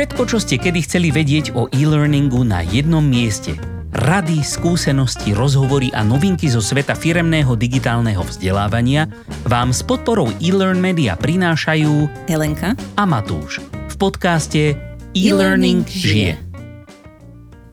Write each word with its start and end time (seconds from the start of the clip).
Všetko, 0.00 0.24
čo 0.32 0.40
ste 0.40 0.56
kedy 0.56 0.80
chceli 0.88 1.12
vedieť 1.12 1.52
o 1.52 1.68
e-learningu 1.68 2.40
na 2.40 2.64
jednom 2.64 3.04
mieste. 3.04 3.52
Rady, 3.92 4.40
skúsenosti, 4.40 5.36
rozhovory 5.36 5.92
a 5.92 6.00
novinky 6.00 6.48
zo 6.48 6.64
sveta 6.64 6.96
firemného 6.96 7.52
digitálneho 7.52 8.24
vzdelávania 8.24 9.12
vám 9.44 9.76
s 9.76 9.84
podporou 9.84 10.32
e-learn 10.40 10.80
media 10.80 11.20
prinášajú 11.20 12.08
Helenka 12.32 12.80
a 12.96 13.04
Matúš 13.04 13.60
v 13.60 13.94
podcaste 14.00 14.72
E-Learning 15.12 15.84
žije. 15.84 16.40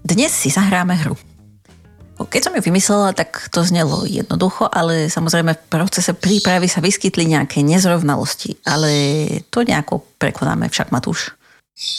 Dnes 0.04 0.36
si 0.36 0.52
zahráme 0.52 1.00
hru. 1.00 1.16
Keď 2.20 2.42
som 2.44 2.56
ju 2.60 2.60
vymyslela, 2.60 3.16
tak 3.16 3.48
to 3.56 3.64
znelo 3.64 4.04
jednoducho, 4.04 4.68
ale 4.68 5.08
samozrejme 5.08 5.56
v 5.56 5.64
procese 5.72 6.12
prípravy 6.12 6.68
sa 6.68 6.84
vyskytli 6.84 7.24
nejaké 7.24 7.64
nezrovnalosti. 7.64 8.60
Ale 8.68 8.92
to 9.48 9.64
nejako 9.64 10.04
prekonáme 10.20 10.68
však, 10.68 10.92
Matúš. 10.92 11.37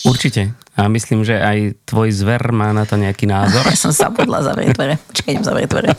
Určite. 0.03 0.59
A 0.75 0.91
myslím, 0.91 1.23
že 1.23 1.39
aj 1.39 1.79
tvoj 1.87 2.11
zver 2.11 2.51
má 2.51 2.75
na 2.75 2.83
to 2.83 2.99
nejaký 2.99 3.31
názor. 3.31 3.63
Ja 3.63 3.79
som 3.87 3.95
zabudla 3.95 4.43
zavrieť 4.43 4.75
dvere. 4.75 4.95
Počkaj, 4.99 5.31
idem 5.31 5.45
zavrieť 5.47 5.69
dvere. 5.71 5.91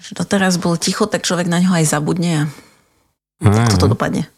Že 0.00 0.10
doteraz 0.16 0.56
bol 0.56 0.80
ticho, 0.80 1.04
tak 1.04 1.28
človek 1.28 1.44
na 1.44 1.60
ňo 1.60 1.76
aj 1.76 1.84
zabudne 1.92 2.32
a 2.36 2.42
tak 3.40 3.76
toto 3.76 3.92
dopadne. 3.92 4.28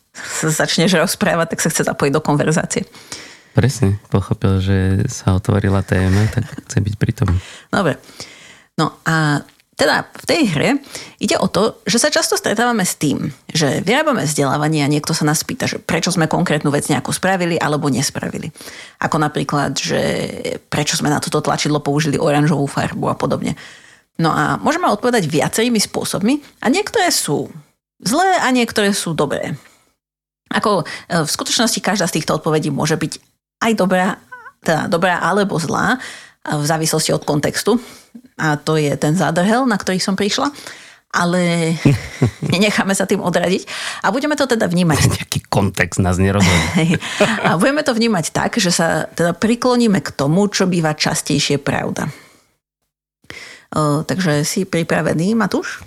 Začneš 0.42 0.98
rozprávať, 0.98 1.56
tak 1.56 1.60
sa 1.64 1.70
chce 1.72 1.82
zapojiť 1.88 2.12
do 2.12 2.22
konverzácie. 2.22 2.82
Presne, 3.52 4.00
pochopil, 4.08 4.64
že 4.64 4.78
sa 5.12 5.36
otvorila 5.36 5.84
téma, 5.84 6.24
tak 6.32 6.48
chce 6.66 6.78
byť 6.80 6.94
pri 6.96 7.12
tom. 7.12 7.28
Dobre. 7.68 8.00
No 8.80 8.96
a 9.04 9.44
teda 9.72 10.04
v 10.04 10.24
tej 10.28 10.42
hre 10.52 10.70
ide 11.16 11.40
o 11.40 11.48
to, 11.48 11.80
že 11.88 11.96
sa 11.96 12.12
často 12.12 12.36
stretávame 12.36 12.84
s 12.84 13.00
tým, 13.00 13.32
že 13.48 13.80
vyrábame 13.80 14.28
vzdelávanie 14.28 14.84
a 14.84 14.92
niekto 14.92 15.16
sa 15.16 15.24
nás 15.24 15.40
pýta, 15.48 15.64
že 15.64 15.80
prečo 15.80 16.12
sme 16.12 16.28
konkrétnu 16.28 16.68
vec 16.68 16.84
nejako 16.92 17.16
spravili 17.16 17.56
alebo 17.56 17.88
nespravili. 17.88 18.52
Ako 19.00 19.16
napríklad, 19.16 19.72
že 19.72 20.00
prečo 20.68 21.00
sme 21.00 21.08
na 21.08 21.24
toto 21.24 21.40
tlačidlo 21.40 21.80
použili 21.80 22.20
oranžovú 22.20 22.68
farbu 22.68 23.08
a 23.08 23.16
podobne. 23.16 23.56
No 24.20 24.28
a 24.28 24.60
môžeme 24.60 24.92
odpovedať 24.92 25.24
viacerými 25.24 25.80
spôsobmi 25.80 26.44
a 26.60 26.68
niektoré 26.68 27.08
sú 27.08 27.48
zlé 28.04 28.44
a 28.44 28.52
niektoré 28.52 28.92
sú 28.92 29.16
dobré. 29.16 29.56
Ako 30.52 30.84
e, 30.84 31.24
v 31.24 31.30
skutočnosti 31.32 31.80
každá 31.80 32.04
z 32.04 32.20
týchto 32.20 32.36
odpovedí 32.36 32.68
môže 32.68 33.00
byť 33.00 33.12
aj 33.64 33.72
dobrá, 33.72 34.20
teda 34.60 34.84
dobrá 34.92 35.16
alebo 35.24 35.56
zlá, 35.56 35.96
v 36.42 36.64
závislosti 36.66 37.14
od 37.14 37.22
kontextu. 37.22 37.78
A 38.40 38.56
to 38.56 38.80
je 38.80 38.92
ten 38.96 39.12
zádrhel, 39.16 39.68
na 39.68 39.76
ktorý 39.76 40.00
som 40.00 40.16
prišla. 40.16 40.48
Ale 41.12 41.74
nenecháme 42.52 42.96
sa 42.96 43.04
tým 43.04 43.20
odradiť. 43.20 43.68
A 44.04 44.08
budeme 44.08 44.32
to 44.36 44.48
teda 44.48 44.64
vnímať... 44.68 44.98
Nejaký 45.20 45.40
kontext 45.52 46.00
nás 46.00 46.16
nerozhodí. 46.16 46.96
A 47.44 47.60
budeme 47.60 47.84
to 47.84 47.92
vnímať 47.92 48.32
tak, 48.32 48.56
že 48.56 48.72
sa 48.72 49.04
teda 49.12 49.36
prikloníme 49.36 50.00
k 50.00 50.08
tomu, 50.12 50.48
čo 50.48 50.64
býva 50.64 50.96
častejšie 50.96 51.60
pravda. 51.60 52.08
O, 53.72 54.04
takže 54.04 54.44
si 54.44 54.68
pripravený, 54.68 55.32
Matúš? 55.32 55.84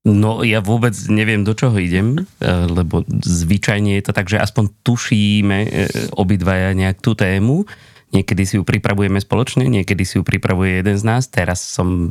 No 0.00 0.40
ja 0.40 0.64
vôbec 0.64 0.96
neviem, 1.12 1.44
do 1.44 1.52
čoho 1.52 1.76
idem, 1.76 2.16
e, 2.16 2.48
lebo 2.48 3.04
zvyčajne 3.06 4.00
je 4.00 4.04
to 4.08 4.16
tak, 4.16 4.32
že 4.32 4.40
aspoň 4.40 4.72
tušíme 4.80 5.58
e, 5.60 5.68
obidvaja 6.16 6.72
nejak 6.72 7.04
tú 7.04 7.12
tému. 7.12 7.68
Niekedy 8.10 8.42
si 8.42 8.54
ju 8.58 8.66
pripravujeme 8.66 9.22
spoločne, 9.22 9.70
niekedy 9.70 10.02
si 10.02 10.18
ju 10.18 10.22
pripravuje 10.26 10.82
jeden 10.82 10.96
z 10.98 11.04
nás. 11.06 11.30
Teraz 11.30 11.62
som 11.62 12.10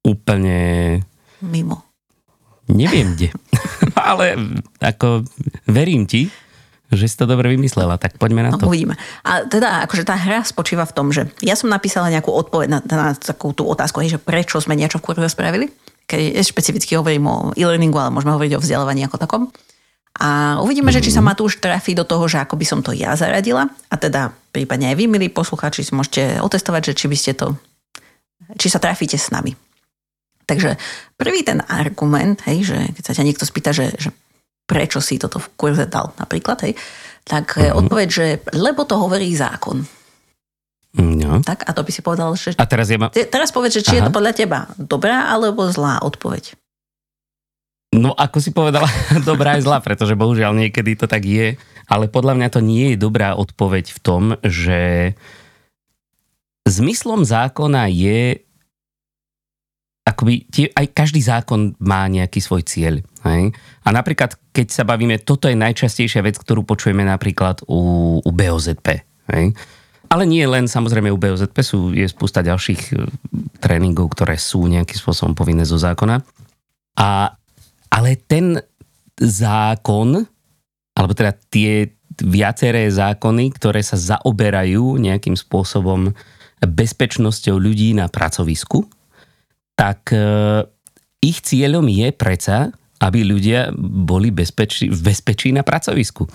úplne... 0.00 1.00
Mimo. 1.44 1.84
Neviem 2.68 3.16
kde. 3.16 3.28
Ale 4.08 4.40
ako 4.80 5.24
verím 5.68 6.08
ti, 6.08 6.32
že 6.88 7.04
si 7.04 7.16
to 7.20 7.28
dobre 7.28 7.52
vymyslela, 7.52 8.00
tak 8.00 8.16
poďme 8.16 8.48
na 8.48 8.56
no, 8.56 8.60
to. 8.60 8.72
Uvidíme. 8.72 8.96
A 9.28 9.44
teda, 9.44 9.84
akože 9.84 10.08
tá 10.08 10.16
hra 10.16 10.40
spočíva 10.40 10.88
v 10.88 10.96
tom, 10.96 11.12
že 11.12 11.28
ja 11.44 11.52
som 11.52 11.68
napísala 11.68 12.08
nejakú 12.08 12.32
odpoveď 12.32 12.68
na, 12.72 12.80
na 12.88 13.12
takú 13.12 13.52
tú 13.52 13.68
otázku, 13.68 14.00
že 14.08 14.16
prečo 14.16 14.56
sme 14.64 14.76
niečo 14.76 14.96
v 14.96 15.12
kurve 15.12 15.28
spravili 15.28 15.68
keď 16.08 16.40
špecificky 16.40 16.96
hovorím 16.96 17.28
o 17.28 17.36
e-learningu, 17.52 18.00
ale 18.00 18.08
môžeme 18.08 18.32
hovoriť 18.32 18.52
o 18.56 18.62
vzdelávaní 18.64 19.04
ako 19.04 19.16
takom. 19.20 19.42
A 20.18 20.58
uvidíme, 20.58 20.90
mm-hmm. 20.90 20.98
že 20.98 21.04
či 21.06 21.14
sa 21.14 21.22
mhm. 21.22 21.28
Matúš 21.30 21.62
trafí 21.62 21.94
do 21.94 22.02
toho, 22.02 22.26
že 22.26 22.42
ako 22.42 22.58
by 22.58 22.66
som 22.66 22.80
to 22.82 22.90
ja 22.90 23.14
zaradila. 23.14 23.70
A 23.90 23.94
teda 23.94 24.34
prípadne 24.50 24.90
aj 24.90 24.96
vy, 24.98 25.04
milí 25.06 25.30
poslucháči, 25.30 25.86
si 25.86 25.94
môžete 25.94 26.42
otestovať, 26.42 26.92
že 26.92 26.96
či 26.98 27.06
by 27.06 27.16
ste 27.16 27.32
to, 27.38 27.54
či 28.58 28.66
sa 28.66 28.82
trafíte 28.82 29.14
s 29.14 29.30
nami. 29.30 29.54
Takže 30.48 30.80
prvý 31.14 31.44
ten 31.44 31.60
argument, 31.68 32.40
hej, 32.48 32.64
že 32.66 32.78
keď 32.98 33.04
sa 33.04 33.14
ťa 33.14 33.26
niekto 33.28 33.44
spýta, 33.44 33.70
že, 33.70 33.94
že 34.00 34.10
prečo 34.66 34.98
si 34.98 35.20
toto 35.20 35.38
v 35.38 35.48
kurze 35.54 35.84
dal 35.86 36.10
napríklad, 36.16 36.66
hej, 36.66 36.74
tak 37.22 37.54
mm-hmm. 37.54 37.78
odpoveď, 37.84 38.08
že 38.08 38.26
lebo 38.56 38.82
to 38.88 38.98
hovorí 38.98 39.30
zákon. 39.36 39.86
No. 40.98 41.44
Tak 41.46 41.62
a 41.62 41.70
to 41.76 41.86
by 41.86 41.90
si 41.94 42.02
povedal, 42.02 42.34
že... 42.34 42.58
A 42.58 42.66
teraz, 42.66 42.90
ja 42.90 42.98
ma... 42.98 43.12
teraz 43.14 43.54
povedz, 43.54 43.78
že 43.78 43.86
či 43.86 43.94
Aha. 43.94 43.96
je 44.02 44.02
to 44.08 44.16
podľa 44.18 44.32
teba 44.34 44.58
dobrá 44.80 45.30
alebo 45.30 45.70
zlá 45.70 46.02
odpoveď. 46.02 46.57
No 47.88 48.12
ako 48.12 48.38
si 48.40 48.52
povedala, 48.52 48.88
dobrá 49.28 49.56
aj 49.56 49.64
zlá, 49.64 49.78
pretože 49.80 50.18
bohužiaľ 50.18 50.52
niekedy 50.52 50.98
to 50.98 51.08
tak 51.08 51.24
je, 51.24 51.56
ale 51.88 52.04
podľa 52.08 52.36
mňa 52.36 52.48
to 52.52 52.60
nie 52.60 52.94
je 52.94 52.98
dobrá 53.00 53.32
odpoveď 53.32 53.96
v 53.96 54.00
tom, 54.04 54.22
že 54.44 55.12
zmyslom 56.68 57.24
zákona 57.24 57.88
je 57.88 58.44
akoby, 60.08 60.48
tie, 60.48 60.66
aj 60.72 60.86
každý 60.96 61.20
zákon 61.20 61.76
má 61.84 62.08
nejaký 62.08 62.40
svoj 62.40 62.64
cieľ. 62.64 63.04
Hej? 63.28 63.52
A 63.84 63.88
napríklad, 63.92 64.36
keď 64.56 64.66
sa 64.72 64.84
bavíme, 64.88 65.20
toto 65.20 65.52
je 65.52 65.56
najčastejšia 65.56 66.24
vec, 66.24 66.40
ktorú 66.40 66.64
počujeme 66.64 67.04
napríklad 67.04 67.60
u, 67.68 68.16
u 68.24 68.30
BOZP. 68.32 69.04
Hej? 69.32 69.52
Ale 70.08 70.24
nie 70.24 70.44
len 70.48 70.64
samozrejme 70.64 71.12
u 71.12 71.20
BOZP, 71.20 71.56
sú, 71.60 71.92
je 71.92 72.08
spústa 72.08 72.40
ďalších 72.40 72.82
e, 72.96 73.04
tréningov, 73.60 74.16
ktoré 74.16 74.40
sú 74.40 74.64
nejakým 74.64 74.96
spôsobom 74.96 75.36
povinné 75.36 75.68
zo 75.68 75.76
zákona. 75.76 76.24
A, 76.96 77.36
ale 77.92 78.18
ten 78.18 78.60
zákon, 79.18 80.22
alebo 80.94 81.12
teda 81.14 81.34
tie 81.50 81.90
viaceré 82.18 82.90
zákony, 82.90 83.54
ktoré 83.54 83.80
sa 83.82 83.98
zaoberajú 83.98 84.98
nejakým 84.98 85.38
spôsobom 85.38 86.10
bezpečnosťou 86.58 87.54
ľudí 87.54 87.94
na 87.94 88.10
pracovisku, 88.10 88.82
tak 89.78 90.10
e, 90.10 90.18
ich 91.22 91.38
cieľom 91.38 91.86
je 91.86 92.10
predsa, 92.10 92.74
aby 92.98 93.22
ľudia 93.22 93.70
boli 93.78 94.34
bezpečí, 94.34 94.90
v 94.90 95.00
bezpečí 95.06 95.54
na 95.54 95.62
pracovisku 95.62 96.26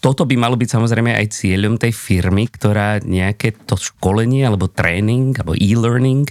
toto 0.00 0.24
by 0.24 0.34
malo 0.40 0.56
byť 0.56 0.68
samozrejme 0.80 1.12
aj 1.12 1.36
cieľom 1.36 1.76
tej 1.76 1.92
firmy, 1.92 2.48
ktorá 2.48 3.04
nejaké 3.04 3.52
to 3.68 3.76
školenie 3.76 4.48
alebo 4.48 4.72
tréning 4.72 5.36
alebo 5.36 5.52
e-learning 5.52 6.24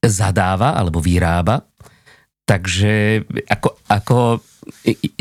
zadáva 0.00 0.74
alebo 0.74 0.98
vyrába. 0.98 1.68
Takže 2.42 3.22
ako, 3.46 3.68
ako 3.86 4.18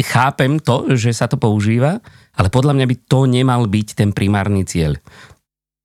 chápem 0.01 0.57
to, 0.61 0.93
že 0.97 1.13
sa 1.13 1.25
to 1.29 1.37
používa, 1.37 2.01
ale 2.37 2.47
podľa 2.49 2.77
mňa 2.77 2.85
by 2.85 2.95
to 3.05 3.19
nemal 3.29 3.65
byť 3.65 3.87
ten 3.97 4.09
primárny 4.13 4.65
cieľ. 4.65 4.97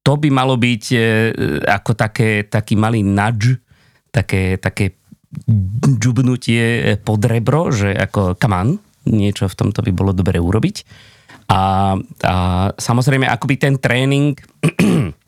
To 0.07 0.15
by 0.17 0.29
malo 0.31 0.55
byť 0.55 0.85
e, 0.95 0.99
ako 1.67 1.93
také, 1.99 2.47
taký 2.47 2.79
malý 2.79 3.03
nudge, 3.03 3.59
také, 4.15 4.57
také 4.57 4.97
džubnutie 6.01 6.97
pod 7.03 7.21
rebro, 7.27 7.75
že 7.75 7.91
ako 7.93 8.39
on, 8.39 8.79
niečo 9.11 9.51
v 9.51 9.59
tomto 9.59 9.83
by 9.83 9.93
bolo 9.93 10.13
dobre 10.15 10.39
urobiť. 10.39 10.77
A, 11.47 11.95
a 12.27 12.35
samozrejme, 12.75 13.27
akoby 13.27 13.55
ten 13.59 13.75
tréning, 13.79 14.35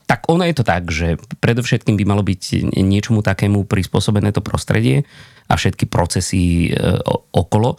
tak 0.08 0.24
ono 0.32 0.48
je 0.48 0.56
to 0.56 0.64
tak, 0.64 0.88
že 0.88 1.20
predovšetkým 1.44 2.00
by 2.00 2.04
malo 2.08 2.24
byť 2.24 2.72
niečomu 2.80 3.20
takému 3.20 3.68
prispôsobené 3.68 4.32
to 4.32 4.40
prostredie 4.40 5.04
a 5.44 5.54
všetky 5.54 5.84
procesy 5.84 6.72
e, 6.72 6.96
okolo. 7.36 7.76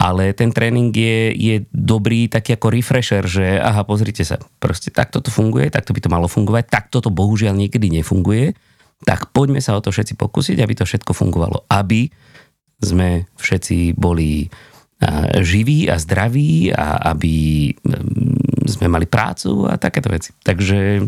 Ale 0.00 0.32
ten 0.32 0.52
tréning 0.52 0.92
je, 0.92 1.32
je 1.36 1.56
dobrý 1.72 2.32
taký 2.32 2.56
ako 2.56 2.72
refresher, 2.72 3.24
že 3.28 3.60
aha, 3.60 3.84
pozrite 3.84 4.24
sa, 4.24 4.40
proste 4.56 4.88
takto 4.88 5.20
to 5.20 5.28
funguje, 5.28 5.68
takto 5.68 5.92
by 5.92 6.00
to 6.00 6.12
malo 6.12 6.28
fungovať, 6.28 6.68
takto 6.68 7.00
to 7.04 7.12
bohužiaľ 7.12 7.56
niekedy 7.56 7.92
nefunguje, 7.92 8.56
tak 9.04 9.28
poďme 9.36 9.60
sa 9.60 9.76
o 9.76 9.84
to 9.84 9.92
všetci 9.92 10.16
pokúsiť, 10.16 10.56
aby 10.60 10.72
to 10.76 10.88
všetko 10.88 11.12
fungovalo. 11.12 11.68
Aby 11.68 12.08
sme 12.80 13.28
všetci 13.36 13.96
boli 13.96 14.48
živí 15.44 15.92
a 15.92 16.00
zdraví 16.00 16.72
a 16.72 17.12
aby 17.12 17.68
sme 18.64 18.88
mali 18.88 19.04
prácu 19.04 19.68
a 19.68 19.76
takéto 19.76 20.08
veci. 20.08 20.32
Takže, 20.40 21.04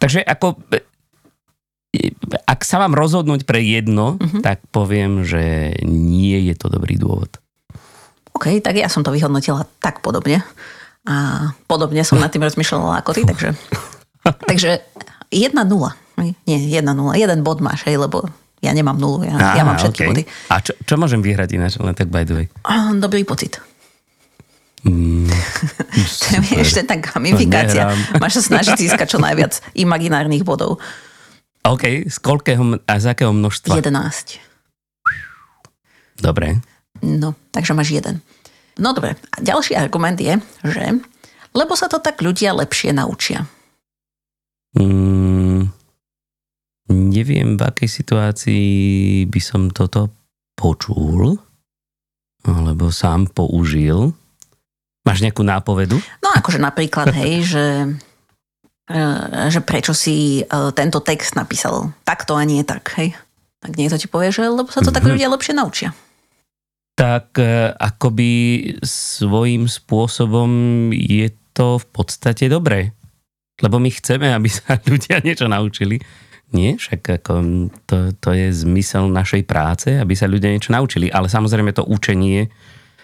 takže 0.00 0.24
ako 0.24 0.56
ak 2.46 2.60
sa 2.62 2.78
mám 2.78 2.94
rozhodnúť 2.94 3.42
pre 3.42 3.58
jedno, 3.62 4.14
uh-huh. 4.14 4.42
tak 4.42 4.62
poviem, 4.70 5.26
že 5.26 5.74
nie 5.86 6.38
je 6.50 6.54
to 6.54 6.70
dobrý 6.70 6.94
dôvod. 6.94 7.42
OK, 8.30 8.62
tak 8.62 8.78
ja 8.78 8.86
som 8.86 9.02
to 9.02 9.10
vyhodnotila 9.10 9.66
tak 9.82 9.98
podobne. 9.98 10.46
A 11.08 11.50
podobne 11.66 12.06
som 12.06 12.20
nad 12.22 12.30
tým 12.30 12.46
rozmýšľala 12.46 13.02
ako 13.02 13.10
ty, 13.16 13.22
takže, 13.26 13.58
takže 14.50 14.84
1-0. 15.34 15.50
Nie, 16.20 16.34
1-0. 16.46 16.86
Jeden 17.16 17.40
bod 17.42 17.58
máš, 17.58 17.82
hej, 17.88 17.98
lebo 17.98 18.28
ja 18.60 18.76
nemám 18.76 19.00
nulu, 19.00 19.24
ja, 19.24 19.34
Aha, 19.34 19.56
ja 19.56 19.64
mám 19.64 19.80
všetky 19.80 20.00
okay. 20.04 20.08
body. 20.12 20.22
A 20.52 20.60
čo, 20.60 20.76
čo 20.84 20.94
môžem 21.00 21.24
vyhrať 21.24 21.56
ináč, 21.56 21.80
len 21.80 21.96
tak 21.96 22.12
by 22.12 22.28
the 22.28 22.44
way? 22.44 22.46
Dobrý 23.00 23.24
pocit. 23.24 23.56
Mm, 24.80 25.28
To 26.30 26.40
je 26.40 26.64
ešte 26.64 26.82
tá 26.88 26.96
gamifikácia. 26.96 27.92
Máš 28.22 28.40
sa 28.40 28.56
snažiť 28.56 28.88
získať 28.88 29.16
čo 29.16 29.18
najviac 29.20 29.60
imaginárnych 29.76 30.44
bodov. 30.46 30.80
OK, 31.60 32.08
z 32.08 32.16
koľkého 32.24 32.80
a 32.88 32.94
z 32.96 33.06
akého 33.12 33.36
množstva? 33.36 33.76
11. 33.76 34.40
Dobre. 36.24 36.64
No, 37.04 37.36
takže 37.52 37.76
máš 37.76 37.92
jeden. 37.92 38.24
No 38.80 38.96
dobre, 38.96 39.16
a 39.16 39.36
ďalší 39.40 39.76
argument 39.76 40.16
je, 40.16 40.40
že 40.64 41.00
lebo 41.52 41.74
sa 41.74 41.90
to 41.90 41.98
tak 42.00 42.22
ľudia 42.22 42.54
lepšie 42.54 42.94
naučia. 42.94 43.44
Mm, 44.78 45.68
neviem, 46.88 47.58
v 47.58 47.62
akej 47.62 47.88
situácii 47.90 48.68
by 49.26 49.40
som 49.42 49.68
toto 49.68 50.14
počul, 50.54 51.40
alebo 52.46 52.94
sám 52.94 53.26
použil. 53.34 54.14
Máš 55.00 55.20
nejakú 55.20 55.40
nápovedu? 55.40 55.96
No 56.20 56.28
akože 56.32 56.58
napríklad, 56.58 57.08
hej, 57.20 57.46
že, 57.46 57.66
e, 58.86 59.00
že 59.48 59.60
prečo 59.60 59.92
si 59.92 60.40
e, 60.40 60.44
tento 60.72 61.00
text 61.00 61.34
napísal 61.34 61.92
takto 62.02 62.36
a 62.36 62.44
nie 62.44 62.60
tak, 62.62 62.92
hej. 62.96 63.16
Tak 63.60 63.76
niekto 63.76 63.96
ti 63.96 64.08
povie, 64.08 64.32
že 64.32 64.48
lebo 64.48 64.68
sa 64.68 64.80
to 64.80 64.88
tak 64.88 65.04
Mhm. 65.04 65.10
ľudia 65.14 65.28
lepšie 65.28 65.52
naučia. 65.52 65.88
Tak 66.94 67.36
e, 67.36 67.72
akoby 67.72 68.30
svojím 68.84 69.64
spôsobom 69.64 70.50
je 70.90 71.28
to 71.50 71.76
v 71.76 71.86
podstate 71.88 72.48
dobré. 72.48 72.92
Lebo 73.60 73.76
my 73.76 73.88
chceme, 73.88 74.32
aby 74.32 74.48
sa 74.56 74.76
ľudia 74.80 75.20
niečo 75.20 75.44
naučili. 75.44 76.00
Nie, 76.50 76.74
však 76.74 77.22
ako 77.22 77.34
to, 77.86 77.96
to 78.18 78.34
je 78.34 78.50
zmysel 78.50 79.06
našej 79.06 79.46
práce, 79.46 79.86
aby 79.94 80.18
sa 80.18 80.26
ľudia 80.26 80.50
niečo 80.50 80.74
naučili. 80.74 81.06
Ale 81.06 81.30
samozrejme 81.30 81.70
to 81.70 81.86
učenie 81.86 82.50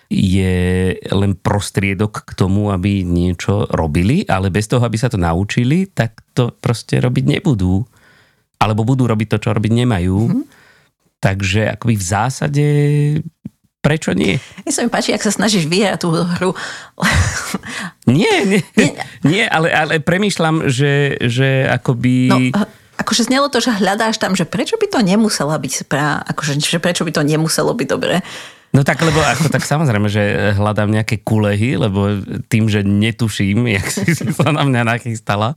je 0.07 0.95
len 1.11 1.33
prostriedok 1.35 2.23
k 2.27 2.33
tomu, 2.39 2.71
aby 2.71 3.03
niečo 3.03 3.67
robili, 3.75 4.23
ale 4.31 4.55
bez 4.55 4.71
toho, 4.71 4.87
aby 4.87 4.95
sa 4.95 5.11
to 5.11 5.19
naučili, 5.19 5.91
tak 5.91 6.23
to 6.31 6.55
proste 6.55 7.03
robiť 7.03 7.39
nebudú. 7.39 7.83
Alebo 8.57 8.87
budú 8.87 9.05
robiť 9.11 9.37
to, 9.37 9.39
čo 9.43 9.51
robiť 9.53 9.73
nemajú. 9.85 10.19
Mhm. 10.31 10.43
Takže 11.17 11.75
akoby 11.75 11.95
v 11.97 12.05
zásade 12.05 12.67
prečo 13.87 14.11
nie? 14.19 14.43
Mne 14.67 14.73
sa 14.75 14.83
mi 14.83 14.91
páči, 14.91 15.15
ak 15.15 15.23
sa 15.23 15.31
snažíš 15.31 15.71
vyhrať 15.71 16.03
tú 16.03 16.11
hru. 16.11 16.51
Nie, 18.11 18.43
nie, 18.43 18.63
Nie. 18.75 18.99
nie 19.23 19.45
ale, 19.47 19.71
ale 19.71 20.03
premýšľam, 20.03 20.67
že, 20.67 21.15
že 21.23 21.67
akoby... 21.71 22.15
No, 22.27 22.39
akože 22.99 23.31
znelo 23.31 23.47
to, 23.47 23.63
že 23.63 23.79
hľadáš 23.79 24.19
tam, 24.19 24.35
že 24.35 24.43
prečo 24.43 24.75
by 24.75 24.91
to 24.91 24.99
nemusela 25.03 25.55
byť 25.55 25.73
sprá, 25.87 26.23
akože 26.27 26.59
že 26.59 26.83
prečo 26.83 27.07
by 27.07 27.15
to 27.15 27.23
nemuselo 27.23 27.75
byť 27.75 27.87
dobré. 27.87 28.27
No 28.75 28.85
tak, 28.85 29.01
lebo 29.01 29.23
ako, 29.23 29.49
tak 29.49 29.65
samozrejme, 29.65 30.09
že 30.11 30.53
hľadám 30.59 30.91
nejaké 30.91 31.23
kulehy, 31.23 31.81
lebo 31.81 32.21
tým, 32.51 32.67
že 32.67 32.83
netuším, 32.83 33.67
jak 33.77 33.87
si 33.89 34.13
si 34.13 34.27
sa 34.33 34.53
na 34.53 34.63
mňa 34.67 34.83
nachystala, 34.83 35.55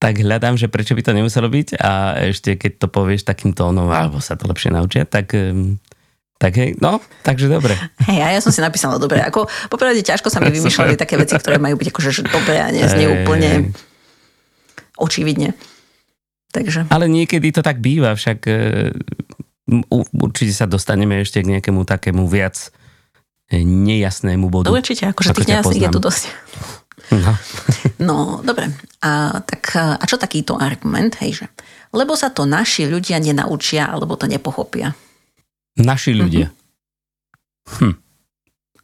tak 0.00 0.16
hľadám, 0.24 0.56
že 0.56 0.72
prečo 0.72 0.96
by 0.96 1.02
to 1.04 1.12
nemuselo 1.12 1.52
byť 1.52 1.76
a 1.76 2.16
ešte 2.32 2.56
keď 2.56 2.72
to 2.80 2.86
povieš 2.88 3.28
takým 3.28 3.52
tónom, 3.52 3.84
alebo 3.92 4.16
sa 4.16 4.32
to 4.32 4.48
lepšie 4.48 4.72
naučia, 4.72 5.04
tak, 5.04 5.36
tak 6.40 6.52
hej, 6.56 6.80
no, 6.80 7.04
takže 7.20 7.52
dobre. 7.52 7.76
Hej, 8.08 8.20
a 8.24 8.28
ja 8.32 8.40
som 8.40 8.48
si 8.48 8.64
napísala 8.64 8.96
dobre. 8.96 9.20
Ako, 9.20 9.44
popravde 9.68 10.00
ťažko 10.00 10.32
sa 10.32 10.40
mi 10.40 10.48
vymýšľali 10.56 10.96
také 10.96 11.20
veci, 11.20 11.36
ktoré 11.36 11.60
majú 11.60 11.76
byť 11.76 11.88
akože 11.92 12.10
že 12.16 12.22
dobré 12.32 12.64
a 12.64 12.72
nie 12.72 12.80
znie 12.88 13.12
Hej, 13.12 13.14
úplne 13.20 13.50
očividne. 14.96 15.52
Takže, 16.50 16.90
Ale 16.90 17.06
niekedy 17.06 17.52
to 17.54 17.62
tak 17.62 17.78
býva, 17.78 18.16
však 18.16 18.38
e, 18.48 18.52
u- 18.56 19.49
určite 20.14 20.52
sa 20.52 20.66
dostaneme 20.66 21.22
ešte 21.22 21.40
k 21.40 21.56
nejakému 21.56 21.86
takému 21.86 22.26
viac 22.26 22.74
e, 23.48 23.62
nejasnému 23.62 24.50
bodu. 24.50 24.68
to 24.70 24.76
určite, 24.76 25.06
akože 25.06 25.30
Ako 25.30 25.38
tých 25.40 25.50
nejasných 25.54 25.84
je 25.86 25.94
tu 25.94 26.00
dosť. 26.02 26.24
No. 27.10 27.32
No, 27.98 28.16
dobre. 28.44 28.70
A, 29.02 29.40
tak, 29.42 29.74
a 29.76 30.04
čo 30.04 30.20
takýto 30.20 30.60
argument, 30.60 31.16
hej, 31.20 31.42
že 31.42 31.46
lebo 31.90 32.14
sa 32.14 32.30
to 32.30 32.46
naši 32.46 32.86
ľudia 32.86 33.18
nenaučia, 33.18 33.90
alebo 33.90 34.14
to 34.14 34.30
nepochopia. 34.30 34.94
Naši 35.74 36.14
ľudia. 36.14 36.54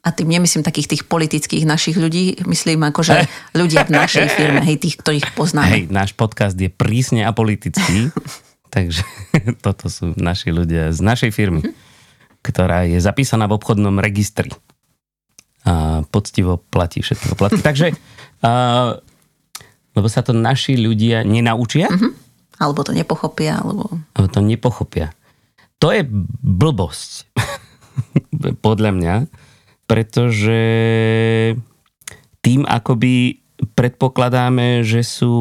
A 0.03 0.07
tým 0.15 0.27
nemyslím 0.31 0.63
takých 0.63 0.95
tých 0.95 1.03
politických 1.07 1.67
našich 1.67 1.99
ľudí, 1.99 2.39
myslím 2.47 2.87
akože 2.87 3.27
ľudia 3.59 3.87
v 3.87 3.91
našej 3.95 4.27
firme, 4.31 4.63
hej, 4.63 4.79
tých, 4.79 4.95
ktorých 4.99 5.35
poznáme. 5.35 5.67
Hej, 5.67 5.83
náš 5.91 6.11
podcast 6.15 6.55
je 6.55 6.71
prísne 6.71 7.27
apolitický, 7.27 8.11
takže 8.77 9.01
toto 9.65 9.89
sú 9.89 10.13
naši 10.13 10.53
ľudia 10.53 10.93
z 10.93 11.01
našej 11.01 11.33
firmy, 11.33 11.65
ktorá 12.45 12.85
je 12.85 13.01
zapísaná 13.01 13.49
v 13.49 13.57
obchodnom 13.57 13.97
registri. 13.97 14.53
A 15.65 16.05
poctivo 16.13 16.61
platí 16.69 17.01
všetko 17.01 17.33
platí. 17.33 17.59
Takže, 17.59 17.97
a, 18.45 18.51
lebo 19.97 20.07
sa 20.07 20.21
to 20.21 20.37
naši 20.37 20.77
ľudia 20.77 21.25
nenaučia, 21.25 21.89
Alebo 22.57 22.81
to 22.81 22.89
nepochopia, 22.89 23.61
alebo... 23.61 24.01
alebo 24.17 24.29
to 24.33 24.41
nepochopia. 24.41 25.13
To 25.77 25.93
je 25.93 26.01
blbosť, 26.41 27.29
podľa 28.65 28.91
mňa, 28.97 29.15
pretože 29.85 30.61
tým 32.41 32.65
akoby 32.65 33.41
predpokladáme, 33.77 34.85
že 34.85 35.01
sú 35.05 35.35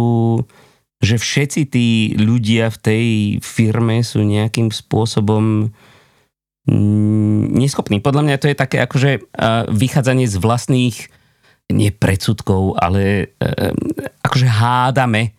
že 1.00 1.20
všetci 1.20 1.60
tí 1.68 1.88
ľudia 2.16 2.72
v 2.72 2.78
tej 2.80 3.06
firme 3.44 4.00
sú 4.00 4.24
nejakým 4.24 4.72
spôsobom 4.72 5.68
mm, 6.68 7.42
neschopní. 7.52 8.00
Podľa 8.00 8.22
mňa 8.24 8.36
to 8.40 8.48
je 8.48 8.56
také 8.56 8.80
akože 8.80 9.10
vychádzanie 9.70 10.24
z 10.24 10.36
vlastných 10.40 10.96
nie 11.66 11.90
predsudkov, 11.90 12.78
ale 12.78 13.34
uh, 13.42 13.74
akože 14.22 14.46
hádame, 14.46 15.34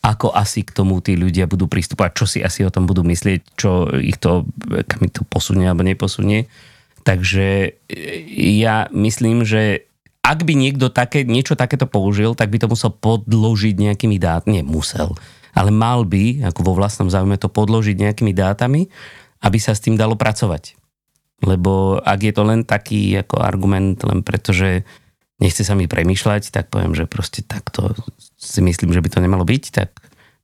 ako 0.00 0.32
asi 0.32 0.64
k 0.64 0.72
tomu 0.72 1.04
tí 1.04 1.12
ľudia 1.12 1.44
budú 1.44 1.68
pristupovať, 1.68 2.10
čo 2.16 2.24
si 2.24 2.38
asi 2.40 2.64
o 2.64 2.72
tom 2.72 2.88
budú 2.88 3.04
myslieť, 3.04 3.40
čo 3.52 3.88
ich 4.00 4.16
to, 4.16 4.48
kam 4.88 5.00
ich 5.04 5.12
to 5.12 5.28
posunie 5.28 5.68
alebo 5.68 5.84
neposunie. 5.84 6.48
Takže 7.04 7.48
e, 7.68 8.00
ja 8.56 8.88
myslím, 8.96 9.44
že 9.44 9.89
ak 10.30 10.46
by 10.46 10.54
niekto 10.54 10.94
také, 10.94 11.26
niečo 11.26 11.58
takéto 11.58 11.90
použil, 11.90 12.38
tak 12.38 12.54
by 12.54 12.62
to 12.62 12.70
musel 12.70 12.94
podložiť 12.94 13.74
nejakými 13.74 14.14
dátami. 14.22 14.62
Nie 14.62 14.64
musel, 14.64 15.18
ale 15.50 15.74
mal 15.74 16.06
by, 16.06 16.46
ako 16.46 16.60
vo 16.62 16.78
vlastnom 16.78 17.10
záujme, 17.10 17.34
to 17.34 17.50
podložiť 17.50 17.98
nejakými 17.98 18.30
dátami, 18.30 18.86
aby 19.42 19.58
sa 19.58 19.74
s 19.74 19.82
tým 19.82 19.98
dalo 19.98 20.14
pracovať. 20.14 20.78
Lebo 21.42 21.98
ak 21.98 22.20
je 22.22 22.32
to 22.36 22.42
len 22.46 22.62
taký 22.62 23.16
ako 23.18 23.42
argument, 23.42 23.98
len 24.06 24.22
preto, 24.22 24.54
že 24.54 24.86
nechce 25.42 25.66
sa 25.66 25.74
mi 25.74 25.90
premýšľať, 25.90 26.52
tak 26.54 26.70
poviem, 26.70 26.94
že 26.94 27.10
proste 27.10 27.42
takto 27.42 27.96
si 28.36 28.60
myslím, 28.62 28.94
že 28.94 29.02
by 29.02 29.08
to 29.10 29.24
nemalo 29.24 29.42
byť, 29.42 29.64
tak 29.72 29.90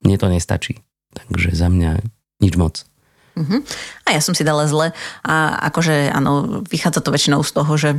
mne 0.03 0.17
to 0.19 0.27
nestačí. 0.33 0.83
Takže 1.15 1.55
za 1.55 1.69
mňa 1.69 2.01
nič 2.43 2.57
moc. 2.59 2.83
Uh-huh. 3.37 3.61
A 4.09 4.17
ja 4.17 4.21
som 4.25 4.33
si 4.33 4.41
dala 4.41 4.65
zle. 4.65 4.97
A 5.21 5.61
akože, 5.69 6.09
áno, 6.09 6.65
vychádza 6.65 7.05
to 7.05 7.13
väčšinou 7.13 7.45
z 7.45 7.53
toho, 7.53 7.73
že 7.77 7.91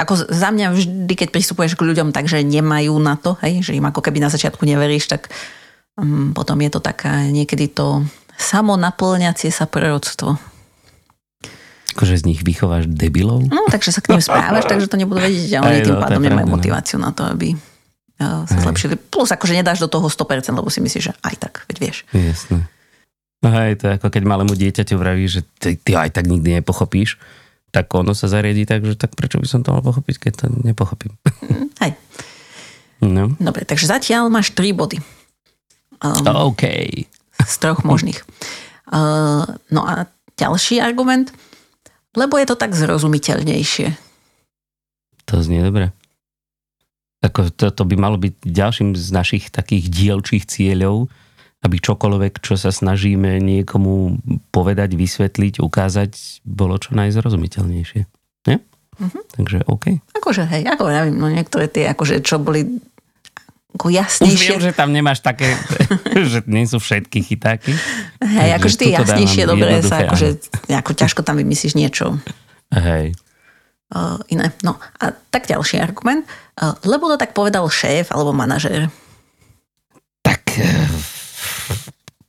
ako 0.00 0.32
za 0.32 0.48
mňa 0.48 0.72
vždy, 0.72 1.14
keď 1.14 1.28
pristupuješ 1.28 1.76
k 1.76 1.84
ľuďom 1.84 2.08
tak, 2.16 2.24
že 2.24 2.40
nemajú 2.40 2.96
na 2.96 3.20
to, 3.20 3.36
hej, 3.44 3.60
že 3.60 3.76
im 3.76 3.84
ako 3.84 4.00
keby 4.00 4.18
na 4.24 4.32
začiatku 4.32 4.64
neveríš, 4.64 5.12
tak 5.12 5.28
um, 6.00 6.32
potom 6.32 6.56
je 6.64 6.70
to 6.72 6.80
taká 6.80 7.28
niekedy 7.28 7.68
to 7.68 8.04
samonaplňacie 8.40 9.52
sa 9.52 9.68
proroctvo. 9.68 10.40
Akože 11.98 12.22
z 12.22 12.24
nich 12.30 12.40
vychováš 12.46 12.86
debilov. 12.86 13.44
No, 13.50 13.66
takže 13.68 13.92
sa 13.92 14.00
k 14.00 14.14
ním 14.14 14.22
správaš, 14.24 14.64
takže 14.70 14.88
to 14.88 14.96
nebudú 14.96 15.20
vedieť 15.20 15.60
a 15.60 15.66
oni 15.66 15.84
tým 15.84 15.98
no, 15.98 16.02
pádom 16.02 16.22
nemajú 16.22 16.46
no. 16.48 16.54
motiváciu 16.56 16.96
na 16.96 17.12
to, 17.12 17.28
aby 17.28 17.52
uh, 17.52 18.48
sa 18.48 18.56
Hej. 18.56 18.64
zlepšili. 18.64 18.94
Plus 18.96 19.28
akože 19.28 19.52
nedáš 19.52 19.84
do 19.84 19.90
toho 19.90 20.08
100%, 20.08 20.48
lebo 20.56 20.72
si 20.72 20.80
myslíš, 20.80 21.04
že 21.10 21.14
aj 21.20 21.34
tak, 21.36 21.54
veď 21.68 21.76
vieš. 21.76 21.96
Jasné. 22.16 22.64
No 23.38 23.54
hej, 23.54 23.78
to 23.78 23.86
je 23.86 24.02
ako 24.02 24.10
keď 24.10 24.22
malému 24.26 24.54
dieťaťu 24.58 24.98
vraví, 24.98 25.30
že 25.30 25.46
ty, 25.62 25.78
ty 25.78 25.94
aj 25.94 26.10
tak 26.10 26.26
nikdy 26.26 26.58
nepochopíš, 26.58 27.22
tak 27.68 27.92
ono 27.92 28.16
sa 28.16 28.30
zariadí 28.30 28.64
tak, 28.64 28.84
že 28.84 28.96
tak 28.96 29.12
prečo 29.12 29.40
by 29.40 29.46
som 29.48 29.60
to 29.60 29.72
mal 29.72 29.84
pochopiť, 29.84 30.14
keď 30.28 30.32
to 30.40 30.44
nepochopím. 30.64 31.12
Hej, 31.84 31.94
No, 32.98 33.30
dobre, 33.38 33.62
takže 33.62 33.86
zatiaľ 33.86 34.26
máš 34.26 34.50
3 34.58 34.74
body. 34.74 34.98
Um, 36.02 36.50
OK. 36.50 36.62
z 37.38 37.54
troch 37.62 37.86
možných. 37.86 38.22
Uh, 38.90 39.46
no 39.70 39.86
a 39.86 40.10
ďalší 40.34 40.82
argument, 40.82 41.30
lebo 42.18 42.38
je 42.38 42.46
to 42.50 42.58
tak 42.58 42.74
zrozumiteľnejšie. 42.74 43.94
To 45.30 45.34
znie 45.42 45.62
dobre. 45.62 45.94
Ako 47.22 47.50
to, 47.54 47.70
to 47.70 47.82
by 47.86 47.94
malo 47.98 48.18
byť 48.18 48.46
ďalším 48.46 48.94
z 48.94 49.08
našich 49.14 49.50
takých 49.50 49.90
dielčích 49.90 50.46
cieľov, 50.46 51.10
aby 51.58 51.76
čokoľvek, 51.82 52.38
čo 52.38 52.54
sa 52.54 52.70
snažíme 52.70 53.42
niekomu 53.42 54.22
povedať, 54.54 54.94
vysvetliť, 54.94 55.58
ukázať, 55.58 56.42
bolo 56.46 56.78
čo 56.78 56.94
najzrozumiteľnejšie. 56.94 58.00
Nie? 58.46 58.56
Mhm. 58.98 59.18
Takže 59.34 59.58
OK. 59.66 59.98
Akože 60.14 60.46
hej, 60.46 60.62
ako 60.66 60.90
ja 60.90 61.02
viem, 61.06 61.18
no 61.18 61.26
niektoré 61.30 61.66
tie, 61.66 61.90
akože 61.90 62.22
čo 62.22 62.38
boli 62.38 62.78
ako 63.78 63.94
Už 63.94 63.94
jasnejšie. 63.94 64.58
viem, 64.58 64.64
že 64.64 64.72
tam 64.74 64.90
nemáš 64.90 65.22
také, 65.22 65.54
že 66.32 66.42
nie 66.50 66.66
sú 66.66 66.82
všetky 66.82 67.22
chytáky. 67.22 67.70
Hej, 68.18 68.58
akože 68.58 68.76
tie 68.80 68.90
jasnejšie, 68.98 69.42
dobre 69.46 69.84
sa, 69.86 70.02
akože 70.02 70.28
ako 70.72 70.90
ťažko 70.98 71.20
tam 71.22 71.38
vymyslíš 71.38 71.78
niečo. 71.78 72.18
Hej. 72.74 73.14
uh, 73.94 74.20
iné. 74.28 74.52
No 74.66 74.76
a 75.00 75.14
tak 75.30 75.46
ďalší 75.46 75.80
argument. 75.80 76.26
Uh, 76.58 76.74
lebo 76.84 77.06
to 77.08 77.16
tak 77.16 77.32
povedal 77.32 77.64
šéf 77.70 78.10
alebo 78.10 78.34
manažér. 78.34 78.90
Tak 80.26 80.42
eh, 80.58 80.90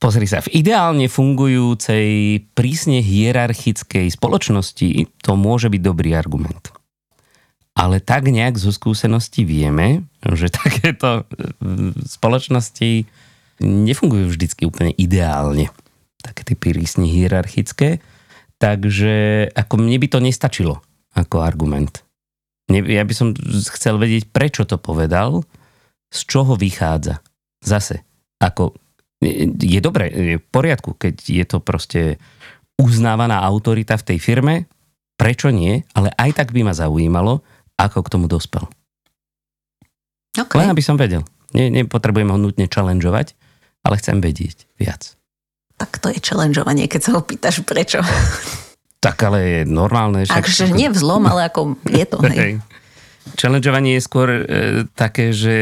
pozri 0.00 0.24
sa, 0.24 0.40
v 0.40 0.64
ideálne 0.64 1.06
fungujúcej, 1.06 2.40
prísne 2.56 3.04
hierarchickej 3.04 4.08
spoločnosti 4.16 4.88
to 5.20 5.32
môže 5.36 5.68
byť 5.68 5.80
dobrý 5.84 6.16
argument. 6.16 6.72
Ale 7.76 8.02
tak 8.02 8.28
nejak 8.28 8.58
zo 8.58 8.74
skúsenosti 8.74 9.44
vieme, 9.44 10.08
že 10.24 10.48
takéto 10.60 11.22
eh, 11.22 11.92
spoločnosti 12.08 13.06
nefungujú 13.60 14.32
vždycky 14.32 14.64
úplne 14.64 14.96
ideálne. 14.96 15.68
Také 16.24 16.52
tie 16.52 16.56
prísne 16.56 17.04
hierarchické. 17.04 18.00
Takže 18.60 19.48
ako 19.56 19.80
mne 19.80 19.96
by 19.96 20.08
to 20.12 20.18
nestačilo 20.20 20.84
ako 21.16 21.40
argument. 21.40 22.04
Ja 22.68 23.02
by 23.08 23.14
som 23.16 23.32
chcel 23.72 23.96
vedieť, 23.96 24.28
prečo 24.28 24.68
to 24.68 24.76
povedal, 24.76 25.48
z 26.12 26.20
čoho 26.28 26.60
vychádza. 26.60 27.24
Zase, 27.64 28.04
ako 28.36 28.76
je 29.20 29.80
dobre, 29.84 30.08
je 30.08 30.36
v 30.40 30.46
poriadku, 30.48 30.96
keď 30.96 31.14
je 31.20 31.44
to 31.44 31.60
proste 31.60 32.16
uznávaná 32.80 33.44
autorita 33.44 34.00
v 34.00 34.06
tej 34.14 34.18
firme, 34.18 34.54
prečo 35.20 35.52
nie, 35.52 35.84
ale 35.92 36.08
aj 36.16 36.40
tak 36.40 36.48
by 36.56 36.64
ma 36.64 36.72
zaujímalo, 36.72 37.44
ako 37.76 38.00
k 38.00 38.12
tomu 38.16 38.26
dospel. 38.26 38.64
Okay. 40.32 40.56
Len 40.64 40.72
aby 40.72 40.80
som 40.80 40.96
vedel. 40.96 41.20
Ne, 41.52 41.68
nepotrebujem 41.68 42.32
ho 42.32 42.38
nutne 42.40 42.64
challengeovať, 42.70 43.36
ale 43.84 43.94
chcem 44.00 44.22
vedieť 44.24 44.70
viac. 44.80 45.18
Tak 45.76 46.00
to 46.00 46.08
je 46.08 46.20
challengeovanie, 46.22 46.88
keď 46.88 47.00
sa 47.00 47.10
ho 47.16 47.20
pýtaš 47.20 47.60
prečo. 47.64 48.00
Tak 49.00 49.16
ale 49.24 49.38
je 49.40 49.60
normálne. 49.64 50.28
Však... 50.28 50.44
Akže 50.44 50.66
nie 50.76 50.92
v 50.92 50.96
zlom, 51.00 51.24
ale 51.24 51.48
ako 51.48 51.72
je 51.88 52.04
to. 52.04 52.20
Hej. 52.20 52.36
hej. 52.36 52.52
Challengeovanie 53.40 53.96
je 53.96 54.04
skôr 54.04 54.28
e, 54.28 54.42
také, 54.92 55.32
že 55.32 55.56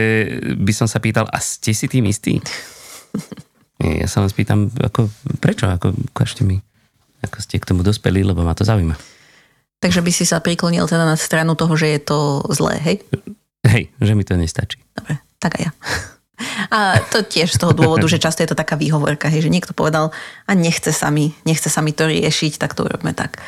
by 0.59 0.75
som 0.75 0.91
sa 0.91 0.99
pýtal, 0.99 1.31
a 1.31 1.39
ste 1.39 1.71
si 1.71 1.87
tým 1.87 2.11
istí? 2.11 2.43
Nie, 3.79 4.03
ja 4.03 4.09
sa 4.11 4.23
len 4.23 4.31
spýtam, 4.31 4.71
ako, 4.75 5.07
prečo? 5.39 5.71
Ako, 5.71 5.95
ukážte 6.11 6.43
mi, 6.43 6.59
ako 7.23 7.39
ste 7.39 7.63
k 7.63 7.69
tomu 7.69 7.87
dospeli, 7.87 8.27
lebo 8.27 8.43
ma 8.43 8.55
to 8.55 8.67
zaujíma. 8.67 8.99
Takže 9.79 10.03
by 10.03 10.11
si 10.11 10.27
sa 10.27 10.43
priklonil 10.43 10.91
teda 10.91 11.07
na 11.07 11.15
stranu 11.15 11.55
toho, 11.55 11.79
že 11.79 11.87
je 11.95 12.01
to 12.03 12.43
zlé, 12.51 12.83
hej? 12.83 12.97
Hej, 13.63 13.95
že 14.03 14.13
mi 14.19 14.27
to 14.27 14.35
nestačí. 14.35 14.83
Dobre, 14.91 15.23
tak 15.39 15.63
aj 15.63 15.71
ja. 15.71 15.73
A 16.71 17.03
to 17.11 17.23
tiež 17.23 17.55
z 17.55 17.59
toho 17.59 17.75
dôvodu, 17.75 18.07
že 18.07 18.23
často 18.23 18.43
je 18.43 18.51
to 18.51 18.59
taká 18.59 18.79
výhovorka, 18.79 19.31
hej, 19.31 19.47
že 19.47 19.51
niekto 19.51 19.75
povedal 19.75 20.15
a 20.47 20.51
nechce 20.55 20.91
sa 20.95 21.11
mi, 21.11 21.35
nechce 21.43 21.67
sa 21.71 21.83
mi 21.83 21.91
to 21.91 22.07
riešiť, 22.07 22.59
tak 22.59 22.75
to 22.75 22.87
urobme 22.87 23.15
tak. 23.15 23.43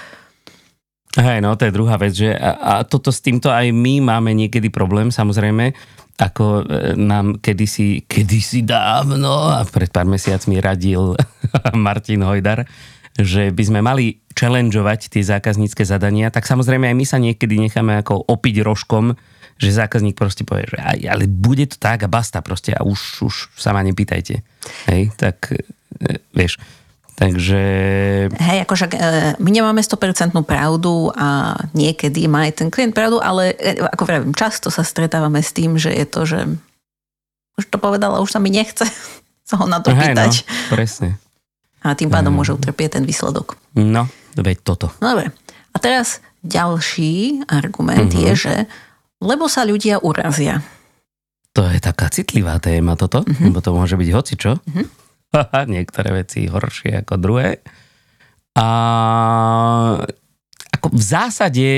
Hej, 1.19 1.43
no 1.43 1.59
to 1.59 1.67
je 1.67 1.75
druhá 1.75 1.99
vec, 1.99 2.15
že 2.15 2.31
a, 2.31 2.79
a 2.79 2.87
toto 2.87 3.11
s 3.11 3.19
týmto 3.19 3.51
aj 3.51 3.75
my 3.75 3.99
máme 3.99 4.31
niekedy 4.31 4.71
problém, 4.71 5.11
samozrejme, 5.11 5.75
ako 6.21 6.69
e, 6.69 6.93
nám 7.01 7.41
kedysi, 7.41 8.05
kedysi 8.05 8.61
dávno 8.69 9.49
a 9.49 9.65
pred 9.65 9.89
pár 9.89 10.05
mesiacmi 10.05 10.61
radil 10.61 11.17
Martin 11.75 12.21
Hojdar, 12.21 12.69
že 13.17 13.49
by 13.49 13.63
sme 13.65 13.81
mali 13.81 14.21
challengeovať 14.37 15.11
tie 15.13 15.25
zákaznícke 15.25 15.83
zadania, 15.83 16.29
tak 16.29 16.45
samozrejme 16.45 16.93
aj 16.93 16.97
my 16.97 17.07
sa 17.09 17.19
niekedy 17.19 17.57
necháme 17.57 17.97
ako 18.01 18.29
opiť 18.29 18.61
rožkom, 18.61 19.17
že 19.61 19.77
zákazník 19.77 20.17
proste 20.17 20.49
povie, 20.49 20.69
že 20.69 20.81
aj, 20.81 20.99
ale 21.05 21.25
bude 21.29 21.69
to 21.69 21.77
tak 21.77 22.05
a 22.05 22.09
basta 22.09 22.41
proste 22.41 22.73
a 22.73 22.81
už, 22.85 23.29
už 23.29 23.35
sa 23.57 23.77
ma 23.77 23.85
nepýtajte. 23.85 24.41
Hej, 24.89 25.13
tak 25.17 25.53
e, 25.53 26.21
vieš, 26.33 26.61
Takže... 27.21 27.61
Hej, 28.33 28.65
akože 28.65 28.89
my 29.37 29.51
nemáme 29.53 29.85
100% 29.85 30.33
pravdu 30.41 31.13
a 31.13 31.53
niekedy 31.77 32.25
má 32.25 32.49
aj 32.49 32.65
ten 32.65 32.69
klient 32.73 32.97
pravdu, 32.97 33.21
ale 33.21 33.53
e, 33.61 33.77
ako 33.77 34.03
vravím, 34.09 34.33
často 34.33 34.73
sa 34.73 34.81
stretávame 34.81 35.45
s 35.45 35.53
tým, 35.53 35.77
že 35.77 35.93
je 35.93 36.07
to, 36.09 36.25
že 36.25 36.49
už 37.61 37.69
to 37.69 37.77
povedala, 37.77 38.25
už 38.25 38.33
sa 38.33 38.41
mi 38.41 38.49
nechce 38.49 38.89
sa 39.49 39.55
ho 39.61 39.69
na 39.69 39.85
to 39.85 39.93
Hej, 39.93 40.17
pýtať. 40.17 40.33
No, 40.49 40.73
presne. 40.73 41.09
A 41.85 41.93
tým 41.93 42.09
pádom 42.09 42.33
môže 42.33 42.57
utrpieť 42.57 43.01
ten 43.01 43.05
výsledok. 43.05 43.61
No, 43.77 44.09
veď 44.37 44.57
toto. 44.65 44.89
Dobre. 44.97 45.33
A 45.73 45.77
teraz 45.77 46.25
ďalší 46.41 47.45
argument 47.49 48.13
uh-huh. 48.13 48.33
je, 48.33 48.33
že 48.37 48.55
lebo 49.21 49.49
sa 49.49 49.69
ľudia 49.69 50.01
urazia. 50.01 50.65
To 51.53 51.69
je 51.69 51.81
taká 51.81 52.09
citlivá 52.09 52.57
téma 52.61 52.97
toto, 52.97 53.25
uh-huh. 53.25 53.49
lebo 53.49 53.61
to 53.61 53.77
môže 53.77 53.97
byť 53.97 54.09
hocičo. 54.13 54.53
Uh-huh. 54.57 54.85
niektoré 55.75 56.25
veci 56.25 56.51
horšie 56.51 57.07
ako 57.07 57.15
druhé. 57.21 57.63
A 58.59 58.69
ako 60.75 60.87
v 60.91 61.03
zásade, 61.03 61.69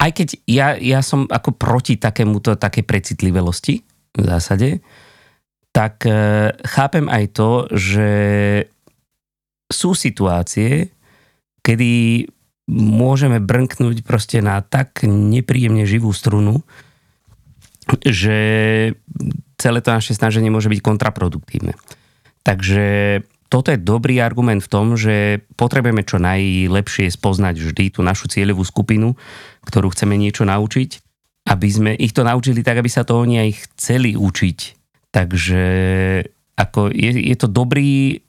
aj 0.00 0.10
keď 0.10 0.28
ja, 0.48 0.68
ja 0.76 1.00
som 1.00 1.24
ako 1.28 1.56
proti 1.56 1.96
takémuto, 1.96 2.56
také 2.60 2.84
precitlivelosti 2.84 3.74
v 4.18 4.24
zásade, 4.24 4.82
tak 5.72 6.08
e, 6.08 6.50
chápem 6.64 7.06
aj 7.06 7.24
to, 7.36 7.50
že 7.70 8.10
sú 9.68 9.92
situácie, 9.92 10.90
kedy 11.60 12.24
môžeme 12.68 13.40
brnknúť 13.40 14.04
proste 14.04 14.40
na 14.44 14.60
tak 14.60 15.04
nepríjemne 15.04 15.84
živú 15.88 16.12
strunu, 16.12 16.64
že 18.04 18.38
celé 19.56 19.78
to 19.80 19.90
naše 19.92 20.12
snaženie 20.12 20.52
môže 20.52 20.68
byť 20.68 20.80
kontraproduktívne. 20.84 21.72
Takže 22.48 22.86
toto 23.52 23.68
je 23.68 23.76
dobrý 23.76 24.24
argument 24.24 24.64
v 24.64 24.72
tom, 24.72 24.96
že 24.96 25.44
potrebujeme 25.60 26.00
čo 26.00 26.16
najlepšie 26.16 27.12
spoznať 27.12 27.60
vždy 27.60 27.84
tú 27.92 28.00
našu 28.00 28.32
cieľovú 28.32 28.64
skupinu, 28.64 29.20
ktorú 29.68 29.92
chceme 29.92 30.16
niečo 30.16 30.48
naučiť, 30.48 30.90
aby 31.52 31.68
sme 31.68 31.90
ich 32.00 32.16
to 32.16 32.24
naučili 32.24 32.64
tak, 32.64 32.80
aby 32.80 32.88
sa 32.88 33.04
to 33.04 33.20
oni 33.20 33.36
aj 33.36 33.50
chceli 33.76 34.16
učiť. 34.16 34.58
Takže 35.12 35.62
ako 36.56 36.88
je, 36.92 37.10
je 37.32 37.36
to 37.36 37.48
dobrý, 37.48 38.20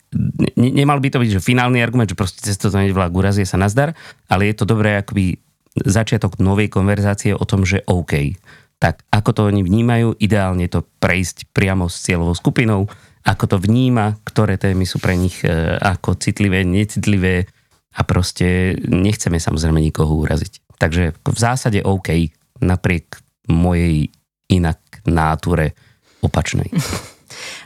ne, 0.56 0.70
nemal 0.72 1.00
by 1.00 1.12
to 1.12 1.20
byť 1.24 1.40
že 1.40 1.44
finálny 1.44 1.80
argument, 1.80 2.12
že 2.12 2.20
proste 2.20 2.44
cez 2.44 2.60
to 2.60 2.72
nevolá 2.72 3.08
urazie 3.12 3.48
sa 3.48 3.56
nazdar, 3.56 3.96
ale 4.28 4.52
je 4.52 4.56
to 4.56 4.68
dobré 4.68 5.00
akoby 5.00 5.40
začiatok 5.80 6.40
novej 6.44 6.68
konverzácie 6.68 7.32
o 7.36 7.44
tom, 7.48 7.64
že 7.64 7.84
OK. 7.88 8.36
Tak 8.80 9.04
ako 9.12 9.30
to 9.36 9.42
oni 9.52 9.64
vnímajú, 9.64 10.16
ideálne 10.24 10.68
to 10.72 10.88
prejsť 11.04 11.52
priamo 11.52 11.92
s 11.92 12.00
cieľovou 12.04 12.32
skupinou, 12.32 12.88
ako 13.26 13.44
to 13.46 13.58
vníma, 13.60 14.16
ktoré 14.24 14.56
témy 14.56 14.88
sú 14.88 14.98
pre 15.04 15.20
nich 15.20 15.44
e, 15.44 15.52
ako 15.76 16.16
citlivé, 16.16 16.64
necitlivé 16.64 17.48
a 17.96 18.02
proste 18.08 18.78
nechceme 18.88 19.42
samozrejme 19.42 19.80
nikoho 19.82 20.24
uraziť. 20.24 20.80
Takže 20.80 21.04
v 21.20 21.40
zásade 21.40 21.84
OK, 21.84 22.32
napriek 22.64 23.20
mojej 23.52 24.08
inak 24.48 24.80
náture 25.08 25.76
opačnej. 26.24 26.70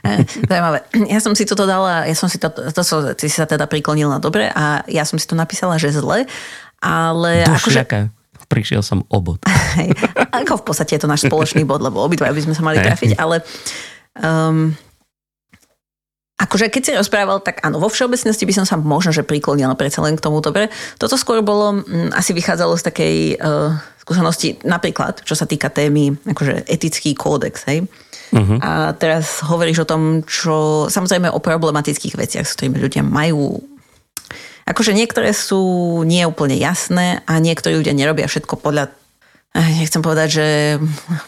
E, 0.03 0.27
zaujímavé. 0.43 0.83
Ja 1.07 1.24
som 1.24 1.31
si 1.31 1.48
toto 1.48 1.63
dala, 1.63 2.03
ja 2.03 2.13
som 2.13 2.27
si 2.27 2.36
to, 2.36 2.51
to 2.51 2.83
so, 2.83 3.15
ty 3.15 3.31
si 3.31 3.39
sa 3.39 3.48
teda 3.48 3.65
priklonila 3.72 4.19
dobre 4.19 4.51
a 4.51 4.83
ja 4.91 5.07
som 5.07 5.15
si 5.15 5.24
to 5.24 5.33
napísala, 5.33 5.79
že 5.79 5.95
zle, 5.95 6.27
ale... 6.83 7.48
Dušiaka. 7.48 8.12
Akože, 8.12 8.45
prišiel 8.51 8.83
som 8.83 9.01
o 9.07 9.17
bod. 9.24 9.39
Hej, 9.79 9.95
ako 10.29 10.62
v 10.62 10.63
podstate 10.67 11.00
je 11.00 11.01
to 11.01 11.10
náš 11.10 11.25
spoločný 11.25 11.63
bod, 11.63 11.81
lebo 11.81 12.03
obidva 12.03 12.29
by 12.29 12.43
sme 12.43 12.53
sa 12.53 12.62
mali 12.62 12.83
trafiť, 12.83 13.15
ale 13.17 13.41
um, 14.19 14.75
Akože 16.44 16.68
keď 16.68 16.82
si 16.84 16.92
rozprával, 16.92 17.40
tak 17.40 17.64
áno, 17.64 17.80
vo 17.80 17.88
všeobecnosti 17.88 18.44
by 18.44 18.54
som 18.54 18.66
sa 18.68 18.76
možno, 18.76 19.16
že 19.16 19.24
priklonila 19.24 19.80
predsa 19.80 20.04
len 20.04 20.20
k 20.20 20.24
tomu. 20.24 20.44
Dobre, 20.44 20.68
toto 21.00 21.16
skôr 21.16 21.40
bolo, 21.40 21.80
m, 21.80 21.88
mm, 21.88 22.10
asi 22.12 22.36
vychádzalo 22.36 22.76
z 22.76 22.84
takej 22.84 23.16
uh, 23.40 23.72
skúsenosti, 24.04 24.60
napríklad, 24.68 25.24
čo 25.24 25.40
sa 25.40 25.48
týka 25.48 25.72
témy, 25.72 26.20
akože 26.28 26.68
etický 26.68 27.16
kódex, 27.16 27.64
hej. 27.72 27.88
Uh-huh. 28.34 28.58
A 28.60 28.92
teraz 28.98 29.40
hovoríš 29.46 29.86
o 29.86 29.90
tom, 29.90 30.26
čo 30.26 30.90
samozrejme 30.90 31.30
o 31.32 31.40
problematických 31.40 32.18
veciach, 32.18 32.44
s 32.44 32.58
ktorými 32.58 32.82
ľudia 32.82 33.06
majú 33.06 33.62
Akože 34.64 34.96
niektoré 34.96 35.36
sú 35.36 35.60
nie 36.08 36.24
úplne 36.24 36.56
jasné 36.56 37.20
a 37.28 37.36
niektorí 37.44 37.76
ľudia 37.76 37.92
nerobia 37.92 38.32
všetko 38.32 38.64
podľa 38.64 38.96
nechcem 39.53 40.01
povedať, 40.01 40.27
že 40.33 40.45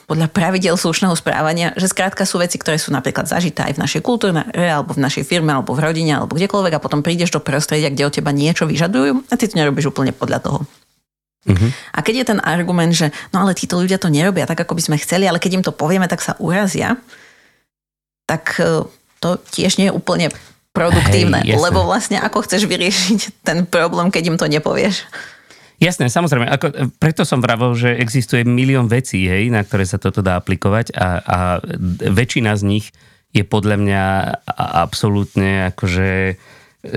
podľa 0.10 0.34
pravidel 0.34 0.74
slušného 0.74 1.13
správania, 1.13 1.77
že 1.77 1.86
skrátka 1.86 2.25
sú 2.25 2.41
veci, 2.41 2.58
ktoré 2.58 2.82
sú 2.82 2.89
napríklad 2.89 3.29
zažité 3.29 3.70
aj 3.70 3.77
v 3.77 3.82
našej 3.86 4.01
kultúre, 4.01 4.41
alebo 4.50 4.98
v 4.98 5.03
našej 5.05 5.29
firme, 5.29 5.53
alebo 5.53 5.77
v 5.77 5.86
rodine, 5.86 6.17
alebo 6.17 6.34
kdekoľvek 6.34 6.74
a 6.74 6.82
potom 6.82 7.05
prídeš 7.05 7.29
do 7.29 7.41
prostredia, 7.44 7.94
kde 7.94 8.10
od 8.10 8.13
teba 8.17 8.34
niečo 8.34 8.65
vyžadujú 8.65 9.29
a 9.29 9.34
ty 9.38 9.46
to 9.46 9.53
nerobíš 9.53 9.94
úplne 9.94 10.10
podľa 10.10 10.41
toho. 10.41 10.60
Uh-huh. 11.46 11.70
A 11.94 12.01
keď 12.01 12.25
je 12.25 12.29
ten 12.34 12.39
argument, 12.41 12.89
že 12.89 13.13
no 13.29 13.46
ale 13.46 13.53
títo 13.53 13.77
ľudia 13.77 14.01
to 14.01 14.10
nerobia 14.10 14.50
tak, 14.50 14.65
ako 14.65 14.74
by 14.74 14.82
sme 14.82 14.98
chceli, 14.98 15.29
ale 15.29 15.38
keď 15.38 15.62
im 15.62 15.65
to 15.65 15.70
povieme, 15.70 16.10
tak 16.10 16.25
sa 16.25 16.34
urazia, 16.41 16.98
tak 18.25 18.58
e, 18.58 18.89
to 19.22 19.29
tiež 19.53 19.77
nie 19.77 19.94
je 19.94 19.94
úplne 19.94 20.34
produktívne, 20.74 21.46
Hej, 21.46 21.62
lebo 21.62 21.86
vlastne 21.86 22.17
ako 22.17 22.41
chceš 22.44 22.65
vyriešiť 22.65 23.46
ten 23.46 23.70
problém, 23.70 24.10
keď 24.10 24.24
im 24.34 24.38
to 24.41 24.50
nepovieš. 24.50 25.05
Jasné, 25.86 26.10
samozrejme. 26.10 26.50
Ako, 26.50 26.65
preto 26.98 27.22
som 27.22 27.46
vravel, 27.46 27.77
že 27.77 27.94
existuje 27.94 28.42
milión 28.42 28.89
vecí, 28.89 29.30
hej, 29.30 29.54
na 29.54 29.62
ktoré 29.62 29.86
sa 29.86 30.01
toto 30.01 30.25
dá 30.25 30.42
aplikovať 30.42 30.98
a, 30.98 31.22
a 31.22 31.38
väčšina 32.10 32.58
z 32.58 32.63
nich 32.65 32.86
je 33.30 33.46
podľa 33.46 33.77
mňa 33.77 34.04
absolútne 34.82 35.70
akože 35.70 36.42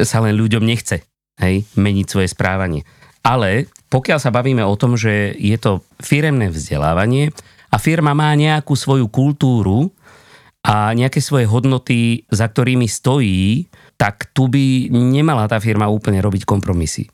sa 0.09 0.19
len 0.25 0.41
ľuďom 0.41 0.65
nechce 0.65 1.05
hej, 1.37 1.69
meniť 1.77 2.07
svoje 2.09 2.33
správanie. 2.33 2.89
Ale 3.21 3.69
pokiaľ 3.93 4.19
sa 4.25 4.33
bavíme 4.33 4.65
o 4.65 4.73
tom, 4.81 4.97
že 4.97 5.37
je 5.37 5.59
to 5.61 5.85
firemné 6.01 6.49
vzdelávanie 6.49 7.29
a 7.69 7.77
firma 7.77 8.17
má 8.17 8.33
nejakú 8.33 8.73
svoju 8.73 9.13
kultúru 9.13 9.93
a 10.65 10.97
nejaké 10.97 11.21
svoje 11.21 11.45
hodnoty, 11.45 12.25
za 12.33 12.49
ktorými 12.49 12.89
stojí, 12.89 13.69
tak 14.01 14.33
tu 14.33 14.49
by 14.49 14.89
nemala 14.89 15.45
tá 15.45 15.61
firma 15.61 15.93
úplne 15.93 16.25
robiť 16.25 16.49
kompromisy. 16.49 17.13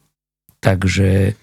Takže... 0.62 1.42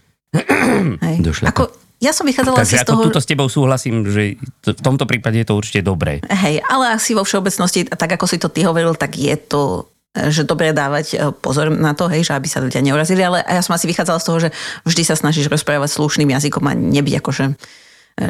Hej. 1.06 1.16
Ako, 1.44 1.68
ja 2.00 2.16
som 2.16 2.24
vychádzala 2.24 2.64
Takže 2.64 2.78
asi 2.80 2.84
z 2.84 2.88
toho... 2.88 3.04
túto 3.04 3.20
s 3.20 3.28
tebou 3.28 3.48
súhlasím, 3.52 4.08
že 4.08 4.40
v 4.64 4.82
tomto 4.82 5.04
prípade 5.04 5.38
je 5.44 5.48
to 5.48 5.60
určite 5.60 5.84
dobré. 5.84 6.24
Hej, 6.28 6.64
ale 6.72 6.96
asi 6.96 7.12
vo 7.12 7.28
všeobecnosti, 7.28 7.92
tak 7.92 8.16
ako 8.16 8.26
si 8.26 8.40
to 8.40 8.48
ty 8.48 8.64
hovoril, 8.64 8.96
tak 8.96 9.20
je 9.20 9.36
to 9.36 9.88
že 10.12 10.44
dobre 10.44 10.76
dávať 10.76 11.08
e, 11.16 11.18
pozor 11.32 11.72
na 11.72 11.96
to, 11.96 12.12
hej, 12.12 12.28
že 12.28 12.36
aby 12.36 12.44
sa 12.44 12.60
ľudia 12.60 12.84
neurazili, 12.84 13.24
ale 13.24 13.48
ja 13.48 13.64
som 13.64 13.80
asi 13.80 13.88
vychádzala 13.88 14.20
z 14.20 14.28
toho, 14.28 14.40
že 14.44 14.50
vždy 14.84 15.08
sa 15.08 15.16
snažíš 15.16 15.48
rozprávať 15.48 15.88
slušným 15.88 16.36
jazykom 16.36 16.68
a 16.68 16.76
nebyť 16.76 17.16
akože 17.24 17.44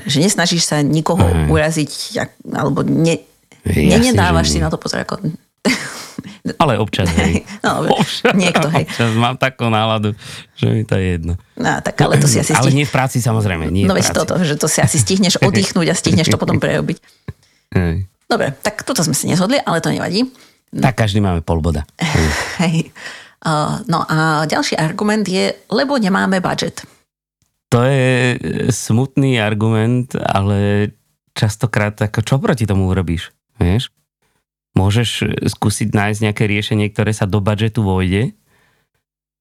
že 0.05 0.17
nesnažíš 0.22 0.63
sa 0.70 0.79
nikoho 0.86 1.25
Aha. 1.25 1.50
uraziť 1.50 2.22
alebo 2.53 2.86
ne, 2.86 3.17
Jasne, 3.65 4.13
nedávaš 4.13 4.53
si 4.53 4.60
na 4.62 4.70
to 4.70 4.77
pozor 4.77 5.03
ako 5.05 5.22
ale 6.58 6.78
občas, 6.78 7.10
hej. 7.18 7.46
No, 7.62 7.86
občas, 8.01 8.34
niekto, 8.34 8.68
hej. 8.72 8.86
Občas 8.88 9.12
mám 9.18 9.36
takú 9.36 9.68
náladu, 9.68 10.16
že 10.56 10.66
mi 10.72 10.84
to 10.88 10.96
je 10.96 11.18
jedno. 11.18 11.34
No, 11.58 11.82
tak 11.82 11.98
ale 12.01 12.18
to 12.18 12.25
si 12.25 12.42
asi 12.42 12.54
stih... 12.58 12.62
Ale 12.62 12.75
nie 12.75 12.88
v 12.88 12.94
práci, 12.94 13.22
samozrejme. 13.22 13.70
Nie 13.70 13.86
no 13.86 13.98
veď 13.98 14.13
toto, 14.13 14.40
že 14.42 14.56
to 14.58 14.66
si 14.66 14.82
asi 14.82 14.98
stihneš 14.98 15.42
oddychnúť 15.48 15.88
a 15.90 15.96
stihneš 15.96 16.32
to 16.32 16.38
potom 16.42 16.62
prerobiť. 16.62 16.98
Hej. 17.75 18.06
Dobre, 18.32 18.56
tak 18.63 18.88
toto 18.88 19.04
sme 19.04 19.12
si 19.12 19.28
nezhodli, 19.28 19.60
ale 19.60 19.84
to 19.84 19.92
nevadí. 19.92 20.28
Tak 20.72 21.04
každý 21.04 21.20
máme 21.20 21.44
pol 21.44 21.60
boda. 21.60 21.84
Hej. 22.63 22.96
No 23.92 24.06
a 24.08 24.46
ďalší 24.48 24.80
argument 24.80 25.28
je, 25.28 25.51
lebo 25.68 25.98
nemáme 25.98 26.40
budget. 26.40 26.86
To 27.72 27.82
je 27.84 28.36
smutný 28.72 29.40
argument, 29.40 30.12
ale 30.20 30.92
častokrát 31.32 31.96
ako 31.96 32.20
čo 32.22 32.36
proti 32.38 32.68
tomu 32.68 32.92
urobíš, 32.92 33.32
vieš? 33.56 33.92
Môžeš 34.75 35.10
e, 35.24 35.25
skúsiť 35.48 35.92
nájsť 35.92 36.20
nejaké 36.24 36.44
riešenie, 36.48 36.88
ktoré 36.92 37.12
sa 37.12 37.28
do 37.28 37.44
budžetu 37.44 37.84
vojde, 37.84 38.36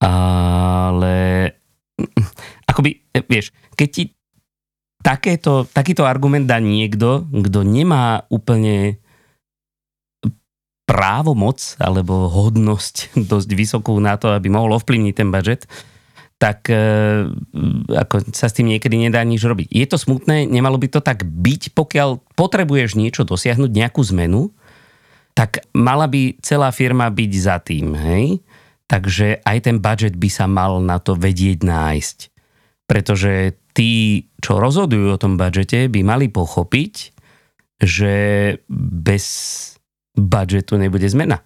ale 0.00 1.16
akoby, 2.66 3.04
e, 3.12 3.20
vieš, 3.26 3.52
keď 3.76 3.88
ti 3.88 4.02
takéto, 5.00 5.68
takýto 5.70 6.04
argument 6.04 6.48
dá 6.48 6.60
niekto, 6.60 7.28
kto 7.28 7.60
nemá 7.64 8.24
úplne 8.28 9.00
právomoc 10.88 11.78
alebo 11.78 12.26
hodnosť 12.26 13.14
dosť 13.30 13.50
vysokú 13.54 13.94
na 14.02 14.18
to, 14.18 14.34
aby 14.34 14.50
mohol 14.50 14.74
ovplyvniť 14.76 15.14
ten 15.14 15.30
budget, 15.30 15.70
tak 16.40 16.72
e, 16.72 17.28
ako 17.92 18.32
sa 18.32 18.48
s 18.48 18.56
tým 18.56 18.72
niekedy 18.72 18.96
nedá 18.96 19.20
nič 19.20 19.44
robiť. 19.44 19.68
Je 19.68 19.84
to 19.84 20.00
smutné, 20.00 20.48
nemalo 20.48 20.80
by 20.80 20.88
to 20.88 21.04
tak 21.04 21.22
byť, 21.22 21.76
pokiaľ 21.76 22.32
potrebuješ 22.32 22.96
niečo 22.96 23.28
dosiahnuť, 23.28 23.68
nejakú 23.68 24.00
zmenu, 24.08 24.48
tak 25.34 25.64
mala 25.72 26.10
by 26.10 26.38
celá 26.42 26.74
firma 26.74 27.08
byť 27.08 27.32
za 27.36 27.56
tým, 27.62 27.94
hej? 27.96 28.42
Takže 28.90 29.46
aj 29.46 29.58
ten 29.62 29.78
budget 29.78 30.18
by 30.18 30.28
sa 30.28 30.50
mal 30.50 30.82
na 30.82 30.98
to 30.98 31.14
vedieť 31.14 31.62
nájsť. 31.62 32.18
Pretože 32.90 33.54
tí, 33.70 34.26
čo 34.42 34.58
rozhodujú 34.58 35.14
o 35.14 35.20
tom 35.20 35.38
budžete, 35.38 35.86
by 35.86 36.00
mali 36.02 36.26
pochopiť, 36.26 37.14
že 37.78 38.14
bez 38.68 39.24
budžetu 40.18 40.74
nebude 40.74 41.06
zmena. 41.06 41.38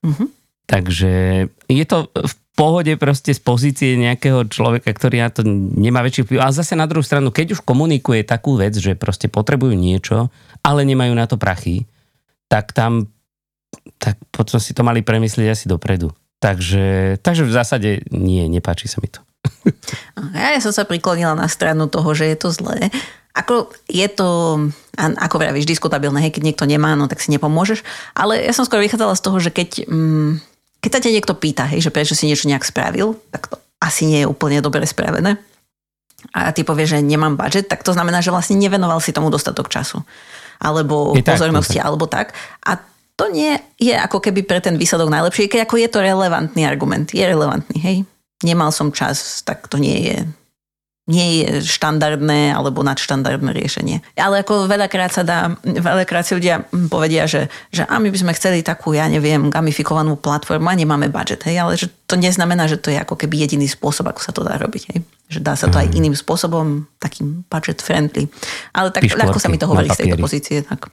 Mm-hmm. 0.00 0.28
Takže 0.68 1.12
je 1.68 1.84
to 1.84 2.08
v 2.12 2.34
pohode 2.58 2.92
proste 2.98 3.30
z 3.36 3.40
pozície 3.40 3.94
nejakého 3.94 4.48
človeka, 4.50 4.90
ktorý 4.90 5.22
na 5.22 5.30
to 5.30 5.46
nemá 5.78 6.02
väčší 6.02 6.26
vplyv. 6.26 6.40
Ale 6.42 6.56
zase 6.56 6.74
na 6.74 6.88
druhú 6.90 7.06
stranu, 7.06 7.30
keď 7.30 7.54
už 7.54 7.60
komunikuje 7.62 8.26
takú 8.26 8.58
vec, 8.58 8.74
že 8.74 8.98
proste 8.98 9.30
potrebujú 9.30 9.76
niečo, 9.76 10.32
ale 10.66 10.82
nemajú 10.82 11.14
na 11.14 11.30
to 11.30 11.38
prachy, 11.38 11.86
tak 12.50 12.74
tam 12.74 13.12
tak 13.98 14.16
potom 14.30 14.62
si 14.62 14.72
to 14.72 14.86
mali 14.86 15.02
premyslieť 15.02 15.48
asi 15.52 15.64
dopredu. 15.66 16.14
Takže, 16.38 17.18
takže 17.18 17.42
v 17.42 17.52
zásade 17.52 17.90
nie, 18.14 18.46
nepáči 18.46 18.86
sa 18.86 19.02
mi 19.02 19.10
to. 19.10 19.20
Ja 20.34 20.58
som 20.62 20.74
sa 20.74 20.86
priklonila 20.86 21.34
na 21.38 21.46
stranu 21.46 21.86
toho, 21.86 22.10
že 22.14 22.30
je 22.30 22.36
to 22.38 22.48
zlé. 22.50 22.90
Ako 23.34 23.70
je 23.86 24.06
to, 24.10 24.58
ako 24.98 25.36
vravíš, 25.38 25.68
diskutabilné, 25.68 26.26
hej, 26.26 26.34
keď 26.34 26.42
niekto 26.42 26.64
nemá, 26.66 26.98
no 26.98 27.06
tak 27.06 27.22
si 27.22 27.30
nepomôžeš. 27.30 27.86
Ale 28.18 28.42
ja 28.42 28.50
som 28.50 28.66
skôr 28.66 28.82
vychádzala 28.82 29.14
z 29.14 29.22
toho, 29.22 29.38
že 29.38 29.50
keď, 29.54 29.86
mm, 29.86 30.42
keď 30.82 30.90
sa 30.90 31.02
ťa 31.06 31.14
niekto 31.14 31.34
pýta, 31.38 31.64
hej, 31.70 31.86
že 31.86 31.94
prečo 31.94 32.18
si 32.18 32.26
niečo 32.26 32.50
nejak 32.50 32.66
spravil, 32.66 33.14
tak 33.30 33.46
to 33.46 33.62
asi 33.78 34.10
nie 34.10 34.26
je 34.26 34.30
úplne 34.30 34.58
dobre 34.58 34.82
spravené. 34.82 35.38
A 36.34 36.50
ty 36.50 36.66
povieš, 36.66 36.98
že 36.98 37.06
nemám 37.06 37.38
budget, 37.38 37.70
tak 37.70 37.86
to 37.86 37.94
znamená, 37.94 38.18
že 38.18 38.34
vlastne 38.34 38.58
nevenoval 38.58 38.98
si 38.98 39.14
tomu 39.14 39.30
dostatok 39.30 39.70
času. 39.70 40.02
Alebo 40.58 41.14
pozornosti, 41.22 41.78
alebo 41.78 42.10
tak. 42.10 42.34
A 42.66 42.82
to 43.18 43.26
nie 43.34 43.58
je 43.82 43.98
ako 43.98 44.22
keby 44.22 44.46
pre 44.46 44.62
ten 44.62 44.78
výsledok 44.78 45.10
najlepšie, 45.10 45.50
keď 45.50 45.66
ako 45.66 45.76
je 45.82 45.88
to 45.90 45.98
relevantný 45.98 46.62
argument. 46.62 47.10
Je 47.10 47.26
relevantný, 47.26 47.78
hej. 47.82 47.96
Nemal 48.46 48.70
som 48.70 48.94
čas, 48.94 49.42
tak 49.42 49.66
to 49.66 49.82
nie 49.82 49.98
je 50.06 50.16
nie 51.08 51.40
je 51.40 51.64
štandardné 51.64 52.52
alebo 52.52 52.84
nadštandardné 52.84 53.56
riešenie. 53.56 54.04
Ale 54.12 54.44
ako 54.44 54.68
veľakrát 54.68 55.08
sa 55.08 55.24
dá, 55.24 55.56
veľakrát 55.64 56.20
si 56.20 56.36
ľudia 56.36 56.68
povedia, 56.92 57.24
že, 57.24 57.48
že 57.72 57.88
a 57.88 57.96
my 57.96 58.12
by 58.12 58.18
sme 58.20 58.36
chceli 58.36 58.60
takú, 58.60 58.92
ja 58.92 59.08
neviem, 59.08 59.48
gamifikovanú 59.48 60.20
platformu 60.20 60.68
a 60.68 60.76
nemáme 60.76 61.08
budget, 61.08 61.48
hej, 61.48 61.64
ale 61.64 61.80
že 61.80 61.88
to 62.04 62.20
neznamená, 62.20 62.68
že 62.68 62.76
to 62.76 62.92
je 62.92 63.00
ako 63.00 63.16
keby 63.16 63.40
jediný 63.40 63.64
spôsob, 63.64 64.12
ako 64.12 64.20
sa 64.20 64.36
to 64.36 64.44
dá 64.44 64.60
robiť, 64.60 64.82
hej. 64.92 64.98
Že 65.32 65.40
dá 65.40 65.56
sa 65.56 65.72
to 65.72 65.80
aj 65.80 65.88
mhm. 65.88 65.96
iným 65.96 66.14
spôsobom, 66.14 66.84
takým 67.00 67.40
budget 67.48 67.80
friendly. 67.80 68.28
Ale 68.76 68.92
tak 68.92 69.08
ľahko 69.08 69.40
sa 69.40 69.48
mi 69.48 69.56
to 69.56 69.64
hovorí 69.64 69.88
z 69.88 70.04
tejto 70.04 70.20
pozície, 70.20 70.60
tak 70.60 70.92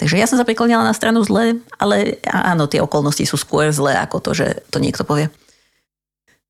Takže 0.00 0.16
ja 0.16 0.24
som 0.24 0.40
sa 0.40 0.48
priklonila 0.48 0.80
na 0.80 0.96
stranu 0.96 1.20
zle, 1.20 1.60
ale 1.76 2.24
áno, 2.24 2.64
tie 2.64 2.80
okolnosti 2.80 3.20
sú 3.28 3.36
skôr 3.36 3.68
zlé 3.68 4.00
ako 4.00 4.16
to, 4.24 4.30
že 4.32 4.64
to 4.72 4.80
niekto 4.80 5.04
povie. 5.04 5.28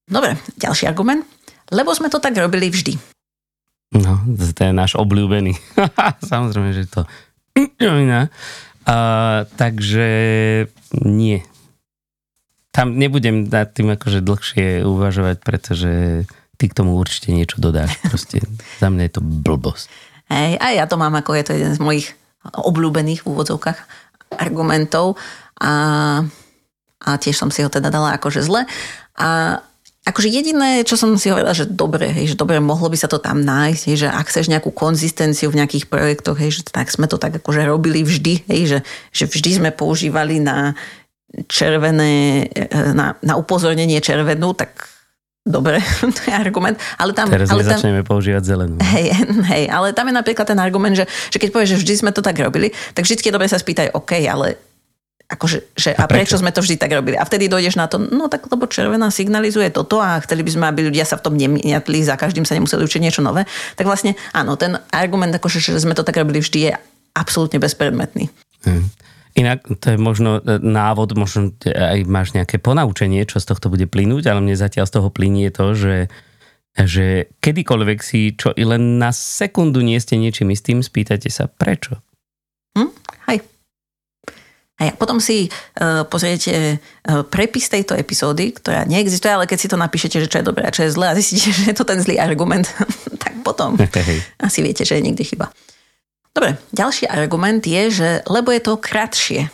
Dobre, 0.06 0.38
ďalší 0.54 0.86
argument. 0.86 1.26
Lebo 1.74 1.90
sme 1.90 2.06
to 2.06 2.22
tak 2.22 2.38
robili 2.38 2.70
vždy. 2.70 2.94
No, 3.98 4.22
to 4.54 4.60
je 4.62 4.70
náš 4.70 4.94
obľúbený. 4.94 5.58
Samozrejme, 6.30 6.70
že 6.70 6.86
to... 6.86 7.02
Uh, 8.80 9.44
takže 9.60 10.08
nie. 11.04 11.44
Tam 12.72 12.96
nebudem 12.96 13.46
nad 13.46 13.70
tým 13.70 13.92
akože 13.92 14.24
dlhšie 14.24 14.82
uvažovať, 14.82 15.36
pretože 15.44 16.24
ty 16.56 16.64
k 16.66 16.74
tomu 16.74 16.96
určite 16.96 17.30
niečo 17.30 17.60
dodáš. 17.60 18.00
Proste 18.08 18.40
za 18.80 18.88
mňa 18.88 19.04
je 19.06 19.12
to 19.14 19.22
blbosť. 19.22 19.86
Hej, 20.32 20.58
a 20.58 20.66
ja 20.74 20.84
to 20.88 20.96
mám 20.96 21.12
ako 21.12 21.36
je 21.38 21.44
to 21.44 21.52
jeden 21.54 21.76
z 21.76 21.80
mojich 21.84 22.08
obľúbených 22.44 23.24
v 23.24 23.28
úvodzovkách 23.30 23.78
argumentov 24.40 25.20
a, 25.60 25.72
a 27.02 27.10
tiež 27.20 27.36
som 27.36 27.52
si 27.52 27.60
ho 27.60 27.68
teda 27.68 27.92
dala 27.92 28.16
akože 28.16 28.40
zle. 28.40 28.64
A 29.20 29.60
akože 30.08 30.32
jediné, 30.32 30.82
čo 30.82 30.96
som 30.96 31.14
si 31.20 31.28
hovorila, 31.28 31.52
že 31.52 31.68
dobre, 31.68 32.08
hej, 32.08 32.34
že 32.34 32.36
dobre, 32.36 32.56
mohlo 32.58 32.88
by 32.88 32.96
sa 32.96 33.06
to 33.06 33.20
tam 33.20 33.44
nájsť, 33.44 33.82
hej, 33.86 33.96
že 34.06 34.08
ak 34.08 34.26
chceš 34.32 34.48
nejakú 34.50 34.72
konzistenciu 34.72 35.52
v 35.52 35.60
nejakých 35.60 35.92
projektoch, 35.92 36.40
hej, 36.40 36.60
že 36.60 36.62
tak 36.66 36.88
sme 36.88 37.06
to 37.06 37.20
tak 37.20 37.36
akože 37.36 37.68
robili 37.68 38.00
vždy, 38.02 38.48
hej, 38.48 38.62
že, 38.66 38.78
že 39.12 39.24
vždy 39.28 39.50
sme 39.60 39.70
používali 39.70 40.40
na 40.40 40.74
červené, 41.46 42.48
na, 42.90 43.14
na 43.22 43.34
upozornenie 43.38 44.02
červenú, 44.02 44.50
tak 44.56 44.89
Dobre, 45.40 45.80
to 46.16 46.20
je 46.28 46.32
argument. 46.32 46.76
Ale 47.00 47.16
tam, 47.16 47.32
Teraz 47.32 47.48
ale 47.48 47.64
tam, 47.64 47.80
začneme 47.80 48.04
používať 48.04 48.42
zelenú. 48.44 48.76
Hej, 48.80 49.16
hej, 49.52 49.64
ale 49.72 49.96
tam 49.96 50.12
je 50.12 50.14
napríklad 50.14 50.44
ten 50.44 50.60
argument, 50.60 50.92
že, 50.92 51.08
že 51.32 51.40
keď 51.40 51.48
povieš, 51.52 51.70
že 51.76 51.80
vždy 51.80 51.94
sme 51.96 52.10
to 52.12 52.20
tak 52.20 52.36
robili, 52.36 52.72
tak 52.92 53.08
vždy 53.08 53.16
je 53.16 53.32
dobre 53.32 53.48
sa 53.48 53.56
spýtaj, 53.56 53.96
OK, 53.96 54.20
ale 54.28 54.60
akože, 55.30 55.78
že, 55.78 55.94
a, 55.94 56.04
prečo? 56.10 56.34
prečo 56.34 56.36
sme 56.42 56.50
to 56.50 56.60
vždy 56.60 56.76
tak 56.76 56.90
robili? 56.92 57.16
A 57.16 57.24
vtedy 57.24 57.46
dojdeš 57.46 57.78
na 57.78 57.86
to, 57.86 58.02
no 58.02 58.26
tak 58.26 58.50
lebo 58.50 58.66
červená 58.66 59.08
signalizuje 59.08 59.70
toto 59.70 60.02
a 60.02 60.18
chceli 60.20 60.42
by 60.42 60.50
sme, 60.50 60.64
aby 60.68 60.90
ľudia 60.90 61.06
sa 61.06 61.16
v 61.16 61.24
tom 61.24 61.34
nemiatli, 61.38 62.02
za 62.02 62.18
každým 62.18 62.44
sa 62.44 62.58
nemuseli 62.58 62.82
učiť 62.82 63.00
niečo 63.00 63.22
nové. 63.22 63.46
Tak 63.78 63.86
vlastne, 63.86 64.18
áno, 64.34 64.58
ten 64.58 64.76
argument, 64.90 65.32
akože, 65.32 65.62
že 65.62 65.78
sme 65.78 65.94
to 65.94 66.02
tak 66.02 66.18
robili 66.18 66.42
vždy, 66.42 66.58
je 66.68 66.72
absolútne 67.14 67.62
bezpredmetný. 67.62 68.28
Hmm. 68.66 68.90
Inak 69.38 69.62
to 69.78 69.94
je 69.94 69.98
možno 69.98 70.42
e, 70.42 70.58
návod, 70.58 71.14
možno 71.14 71.54
aj 71.66 72.02
máš 72.06 72.34
nejaké 72.34 72.58
ponaučenie, 72.58 73.22
čo 73.26 73.38
z 73.38 73.46
tohto 73.50 73.70
bude 73.70 73.86
plynúť, 73.86 74.26
ale 74.26 74.42
mne 74.42 74.58
zatiaľ 74.58 74.86
z 74.90 74.94
toho 74.98 75.08
plynie 75.08 75.50
to, 75.54 75.74
že, 75.74 75.96
že 76.74 77.30
kedykoľvek 77.38 77.98
si 78.02 78.34
čo 78.34 78.50
i 78.54 78.66
len 78.66 78.98
na 78.98 79.14
sekundu 79.14 79.80
nie 79.80 79.98
ste 80.02 80.18
niečím 80.18 80.50
istým, 80.50 80.82
spýtajte 80.82 81.30
sa 81.30 81.46
prečo. 81.46 82.02
Hm? 82.74 82.90
Hej. 83.30 83.38
A 84.80 84.96
potom 84.96 85.20
si 85.20 85.44
uh, 85.44 86.08
pozriete 86.08 86.80
uh, 86.80 87.20
prepis 87.28 87.68
tejto 87.68 87.92
epizódy, 87.92 88.56
ktorá 88.56 88.88
neexistuje, 88.88 89.28
ale 89.28 89.44
keď 89.44 89.58
si 89.60 89.68
to 89.68 89.76
napíšete, 89.76 90.16
že 90.24 90.30
čo 90.32 90.40
je 90.40 90.48
dobré 90.48 90.64
a 90.64 90.72
čo 90.72 90.88
je 90.88 90.94
zlé 90.96 91.12
a 91.12 91.18
zistíte, 91.20 91.52
že 91.56 91.62
je 91.68 91.76
to 91.76 91.84
ten 91.84 92.00
zlý 92.00 92.16
argument, 92.16 92.64
tak 93.22 93.44
potom 93.44 93.76
asi 94.48 94.58
viete, 94.64 94.88
že 94.88 94.96
je 94.96 95.04
niekde 95.04 95.28
chyba. 95.28 95.52
Dobre, 96.30 96.56
ďalší 96.70 97.10
argument 97.10 97.62
je, 97.66 97.82
že 97.90 98.08
lebo 98.30 98.54
je 98.54 98.62
to 98.62 98.78
kratšie. 98.78 99.50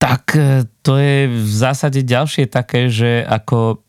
Tak 0.00 0.22
e, 0.36 0.68
to 0.84 0.96
je 1.00 1.28
v 1.28 1.52
zásade 1.52 2.04
ďalšie 2.04 2.48
také, 2.48 2.92
že 2.92 3.24
ako 3.24 3.80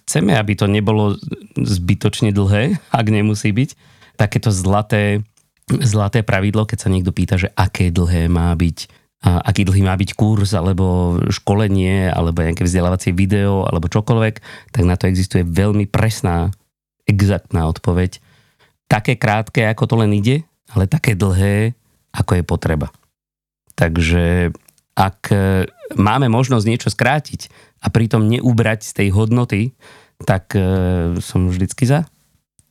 chceme, 0.00 0.32
aby 0.36 0.52
to 0.56 0.68
nebolo 0.68 1.16
zbytočne 1.56 2.32
dlhé, 2.32 2.76
ak 3.00 3.06
nemusí 3.08 3.52
byť. 3.52 3.70
Takéto 4.14 4.52
zlaté, 4.52 5.24
zlaté 5.68 6.22
pravidlo, 6.22 6.68
keď 6.68 6.78
sa 6.86 6.92
niekto 6.92 7.10
pýta, 7.10 7.40
že 7.40 7.50
aké 7.56 7.88
dlhé 7.88 8.28
má 8.28 8.52
byť 8.54 9.04
aký 9.24 9.64
dlhý 9.64 9.80
má 9.88 9.96
byť 9.96 10.20
kurz, 10.20 10.52
alebo 10.52 11.16
školenie, 11.32 12.12
alebo 12.12 12.44
nejaké 12.44 12.60
vzdelávacie 12.60 13.16
video, 13.16 13.64
alebo 13.64 13.88
čokoľvek, 13.88 14.34
tak 14.68 14.82
na 14.84 15.00
to 15.00 15.08
existuje 15.08 15.40
veľmi 15.48 15.88
presná, 15.88 16.52
exaktná 17.08 17.64
odpoveď. 17.72 18.20
Také 18.84 19.16
krátke, 19.16 19.64
ako 19.64 19.84
to 19.88 19.94
len 19.96 20.12
ide, 20.12 20.44
ale 20.74 20.90
také 20.90 21.14
dlhé, 21.14 21.72
ako 22.10 22.38
je 22.38 22.44
potreba. 22.44 22.90
Takže 23.74 24.54
ak 24.94 25.20
e, 25.34 25.66
máme 25.98 26.30
možnosť 26.30 26.66
niečo 26.66 26.88
skrátiť 26.90 27.50
a 27.82 27.90
pritom 27.90 28.26
neubrať 28.30 28.86
z 28.86 28.92
tej 29.02 29.08
hodnoty, 29.10 29.74
tak 30.22 30.54
e, 30.54 30.62
som 31.18 31.50
vždycky 31.50 31.86
za. 31.86 32.06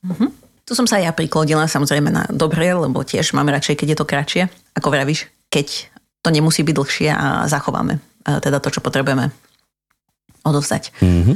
Mm-hmm. 0.03 0.29
Tu 0.63 0.71
som 0.71 0.87
sa 0.87 1.03
ja 1.03 1.11
priklodila 1.11 1.67
samozrejme 1.67 2.07
na 2.07 2.23
dobre, 2.31 2.71
lebo 2.71 3.03
tiež 3.03 3.35
máme 3.35 3.51
radšej, 3.51 3.75
keď 3.75 3.87
je 3.91 3.99
to 3.99 4.07
kratšie. 4.07 4.43
Ako 4.79 4.87
vravíš, 4.95 5.27
keď 5.51 5.91
to 6.23 6.31
nemusí 6.31 6.63
byť 6.63 6.75
dlhšie 6.75 7.09
a 7.11 7.43
zachováme 7.51 7.99
e, 7.99 7.99
teda 8.39 8.63
to, 8.63 8.71
čo 8.71 8.79
potrebujeme 8.79 9.27
odovzdať. 10.47 10.95
Mm-hmm. 11.03 11.35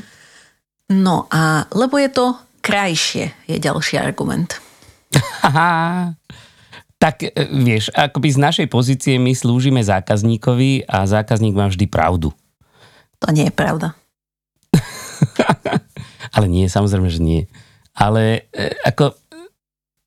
No 0.95 1.27
a 1.27 1.67
lebo 1.75 1.99
je 1.99 2.07
to 2.07 2.39
krajšie, 2.63 3.35
je 3.51 3.59
ďalší 3.59 3.99
argument. 3.99 4.55
tak 6.97 7.25
e, 7.25 7.29
vieš, 7.53 7.93
akoby 7.93 8.27
z 8.33 8.39
našej 8.41 8.67
pozície 8.69 9.15
my 9.21 9.33
slúžime 9.37 9.81
zákazníkovi 9.85 10.89
a 10.89 11.05
zákazník 11.05 11.53
má 11.53 11.69
vždy 11.69 11.85
pravdu. 11.85 12.33
To 13.21 13.29
nie 13.33 13.49
je 13.49 13.53
pravda. 13.53 13.97
Ale 16.35 16.45
nie, 16.49 16.69
samozrejme, 16.69 17.09
že 17.09 17.21
nie. 17.21 17.41
Ale 17.97 18.49
e, 18.53 18.73
ako 18.85 19.17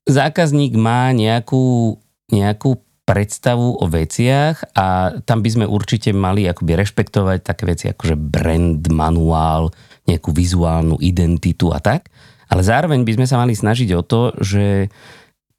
zákazník 0.07 0.75
má 0.75 1.11
nejakú, 1.11 1.95
nejakú 2.31 2.79
predstavu 3.03 3.81
o 3.81 3.85
veciach 3.91 4.71
a 4.77 5.17
tam 5.27 5.43
by 5.43 5.49
sme 5.51 5.65
určite 5.67 6.15
mali 6.15 6.47
akoby 6.47 6.79
rešpektovať 6.79 7.39
také 7.43 7.67
veci 7.67 7.91
ako 7.91 8.13
že 8.13 8.15
brand, 8.15 8.79
manuál, 8.87 9.73
nejakú 10.07 10.31
vizuálnu 10.31 10.95
identitu 11.03 11.75
a 11.75 11.83
tak. 11.83 12.07
Ale 12.51 12.63
zároveň 12.63 13.07
by 13.07 13.19
sme 13.19 13.25
sa 13.27 13.39
mali 13.39 13.55
snažiť 13.55 13.89
o 13.95 14.03
to, 14.03 14.35
že 14.39 14.91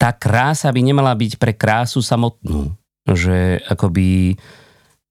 tá 0.03 0.11
krása 0.11 0.75
by 0.75 0.83
nemala 0.83 1.15
byť 1.15 1.39
pre 1.39 1.55
krásu 1.55 2.03
samotnú. 2.03 2.75
Že 3.07 3.63
akoby 3.71 4.35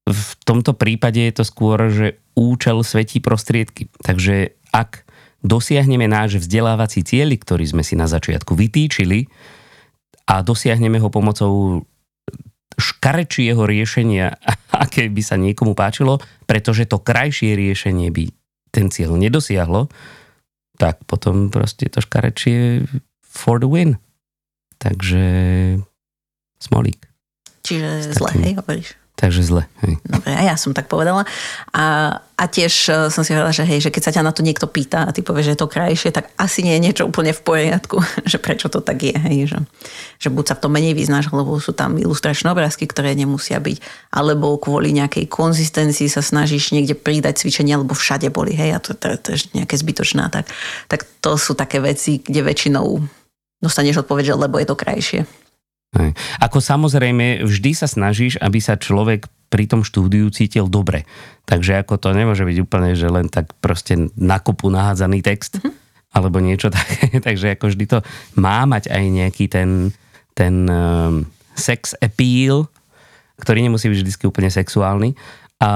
v 0.04 0.32
tomto 0.44 0.76
prípade 0.76 1.24
je 1.24 1.32
to 1.32 1.48
skôr, 1.48 1.88
že 1.88 2.20
účel 2.36 2.84
svetí 2.84 3.24
prostriedky. 3.24 3.88
Takže 4.04 4.60
ak 4.76 5.08
dosiahneme 5.40 6.12
náš 6.12 6.44
vzdelávací 6.44 7.08
cieľ, 7.08 7.32
ktorý 7.40 7.72
sme 7.72 7.88
si 7.88 7.96
na 7.96 8.12
začiatku 8.12 8.52
vytýčili 8.52 9.32
a 10.28 10.44
dosiahneme 10.44 11.00
ho 11.00 11.08
pomocou 11.08 11.88
škarečieho 12.76 13.64
riešenia, 13.64 14.36
aké 14.84 15.08
by 15.08 15.22
sa 15.24 15.40
niekomu 15.40 15.72
páčilo, 15.72 16.20
pretože 16.44 16.84
to 16.84 17.00
krajšie 17.00 17.56
riešenie 17.56 18.12
by 18.12 18.28
ten 18.76 18.92
cieľ 18.92 19.16
nedosiahlo, 19.16 19.88
tak 20.76 21.00
potom 21.08 21.48
proste 21.48 21.88
to 21.88 22.04
škarečie 22.04 22.84
for 23.24 23.56
the 23.56 23.72
win. 23.72 23.96
Takže 24.82 25.24
smolík. 26.58 27.06
Čiže 27.62 28.18
zle, 28.18 28.30
hej, 28.42 28.58
hovoríš? 28.58 28.98
Takže 29.22 29.46
zle. 29.46 29.70
Hej. 29.86 30.02
Dobre, 30.02 30.34
a 30.34 30.42
ja 30.50 30.58
som 30.58 30.74
tak 30.74 30.90
povedala. 30.90 31.30
A, 31.78 32.18
a 32.34 32.44
tiež 32.50 32.74
e, 32.90 32.92
som 33.14 33.22
si 33.22 33.38
hovorila, 33.38 33.54
že 33.54 33.62
hej, 33.70 33.86
že 33.86 33.94
keď 33.94 34.02
sa 34.02 34.14
ťa 34.18 34.26
na 34.26 34.34
to 34.34 34.42
niekto 34.42 34.66
pýta 34.66 35.06
a 35.06 35.14
ty 35.14 35.22
povieš, 35.22 35.46
že 35.46 35.54
je 35.54 35.62
to 35.62 35.70
krajšie, 35.70 36.10
tak 36.10 36.34
asi 36.42 36.66
nie 36.66 36.74
je 36.74 36.90
niečo 36.90 37.04
úplne 37.06 37.30
v 37.30 37.42
poriadku, 37.46 38.02
že 38.32 38.42
prečo 38.42 38.66
to 38.74 38.82
tak 38.82 38.98
je. 38.98 39.14
Hej, 39.14 39.54
že, 39.54 39.58
že 40.26 40.28
buď 40.34 40.46
sa 40.50 40.56
v 40.58 40.64
tom 40.66 40.74
menej 40.74 40.98
vyznáš, 40.98 41.30
lebo 41.30 41.54
sú 41.62 41.70
tam 41.70 42.02
ilustračné 42.02 42.50
obrázky, 42.50 42.90
ktoré 42.90 43.14
nemusia 43.14 43.62
byť, 43.62 43.78
alebo 44.10 44.58
kvôli 44.58 44.90
nejakej 44.90 45.30
konzistencii 45.30 46.10
sa 46.10 46.26
snažíš 46.26 46.74
niekde 46.74 46.98
pridať 46.98 47.46
cvičenia, 47.46 47.78
alebo 47.78 47.94
všade 47.94 48.34
boli, 48.34 48.58
hej, 48.58 48.74
a 48.74 48.82
to, 48.82 48.98
to, 48.98 49.22
to 49.22 49.38
je 49.38 49.54
nejaké 49.54 49.78
zbytočná, 49.78 50.34
tak, 50.34 50.50
tak 50.90 51.06
to 51.22 51.38
sú 51.38 51.54
také 51.54 51.78
veci, 51.78 52.26
kde 52.26 52.42
väčšinou 52.42 53.21
dostaneš 53.62 54.04
odpoveď, 54.04 54.34
že 54.34 54.42
lebo 54.42 54.58
je 54.58 54.68
to 54.68 54.76
krajšie. 54.76 55.22
Hej. 55.92 56.16
Ako 56.40 56.64
samozrejme, 56.64 57.44
vždy 57.44 57.72
sa 57.76 57.88
snažíš, 57.88 58.40
aby 58.40 58.64
sa 58.64 58.80
človek 58.80 59.28
pri 59.52 59.68
tom 59.68 59.84
štúdiu 59.84 60.32
cítil 60.32 60.72
dobre. 60.72 61.04
Takže 61.44 61.84
ako 61.84 62.00
to 62.00 62.16
nemôže 62.16 62.48
byť 62.48 62.58
úplne, 62.64 62.96
že 62.96 63.12
len 63.12 63.28
tak 63.28 63.52
proste 63.60 64.08
na 64.16 64.40
kopu 64.40 64.72
nahádzaný 64.72 65.20
text, 65.20 65.60
mm-hmm. 65.60 65.74
alebo 66.16 66.40
niečo 66.40 66.72
také. 66.78 67.20
Takže 67.20 67.60
ako 67.60 67.66
vždy 67.76 67.86
to 67.92 68.00
má 68.40 68.64
mať 68.64 68.88
aj 68.88 69.04
nejaký 69.04 69.46
ten, 69.52 69.92
ten 70.32 70.66
um, 70.72 71.28
sex 71.60 71.92
appeal, 72.00 72.72
ktorý 73.44 73.60
nemusí 73.60 73.92
byť 73.92 74.00
vždy 74.00 74.26
úplne 74.32 74.48
sexuálny. 74.48 75.14
A 75.60 75.70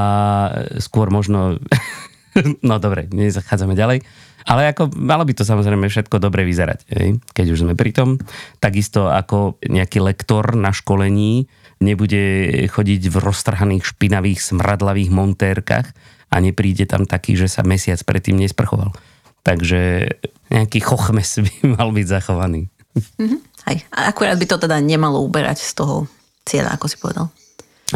skôr 0.79 1.11
možno... 1.11 1.59
no 2.67 2.79
dobre, 2.79 3.07
nezachádzame 3.11 3.75
ďalej 3.75 4.03
ale 4.45 4.69
ako 4.69 4.93
malo 4.93 5.25
by 5.25 5.33
to 5.33 5.41
samozrejme 5.41 5.89
všetko 5.89 6.21
dobre 6.21 6.45
vyzerať, 6.45 6.85
hej? 6.93 7.17
keď 7.33 7.45
už 7.49 7.65
sme 7.65 7.73
pri 7.73 7.91
tom. 7.97 8.21
Takisto 8.61 9.09
ako 9.09 9.57
nejaký 9.65 10.05
lektor 10.05 10.53
na 10.53 10.69
školení 10.69 11.49
nebude 11.81 12.23
chodiť 12.69 13.01
v 13.09 13.15
roztrhaných, 13.25 13.89
špinavých, 13.89 14.39
smradlavých 14.45 15.09
montérkach 15.09 15.89
a 16.29 16.35
nepríde 16.37 16.85
tam 16.85 17.09
taký, 17.09 17.33
že 17.33 17.49
sa 17.49 17.65
mesiac 17.65 17.97
predtým 18.05 18.37
nesprchoval. 18.37 18.93
Takže 19.41 20.13
nejaký 20.53 20.79
chochmes 20.85 21.41
by 21.45 21.53
mal 21.73 21.89
byť 21.89 22.05
zachovaný. 22.05 22.69
Mm-hmm. 22.93 23.39
Hej. 23.65 23.77
A 23.97 24.13
akurát 24.13 24.37
by 24.37 24.45
to 24.45 24.61
teda 24.61 24.77
nemalo 24.77 25.25
uberať 25.25 25.57
z 25.57 25.73
toho 25.73 26.05
cieľa, 26.45 26.77
ako 26.77 26.85
si 26.85 27.01
povedal. 27.01 27.33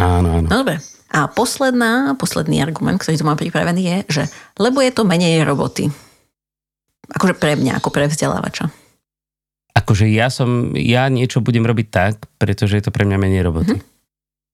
Áno, 0.02 0.41
áno. 0.41 0.49
No 0.49 0.65
dobre. 0.65 0.82
A 1.10 1.26
posledná, 1.26 2.13
posledný 2.13 2.62
argument, 2.62 3.02
ktorý 3.02 3.17
tu 3.17 3.26
mám 3.26 3.39
pripravený 3.39 3.82
je, 3.82 3.98
že 4.22 4.24
lebo 4.62 4.78
je 4.82 4.93
to 4.93 5.08
menej 5.08 5.41
roboty. 5.41 5.89
Akože 7.10 7.34
pre 7.34 7.58
mňa, 7.58 7.82
ako 7.82 7.89
pre 7.89 8.06
vzdelávača. 8.06 8.69
Akože 9.74 10.06
ja 10.10 10.30
som, 10.30 10.78
ja 10.78 11.10
niečo 11.10 11.41
budem 11.41 11.65
robiť 11.65 11.88
tak, 11.89 12.13
pretože 12.38 12.78
je 12.78 12.84
to 12.86 12.93
pre 12.93 13.06
mňa 13.10 13.17
menej 13.17 13.41
roboty. 13.41 13.78
Mm-hmm. 13.78 13.98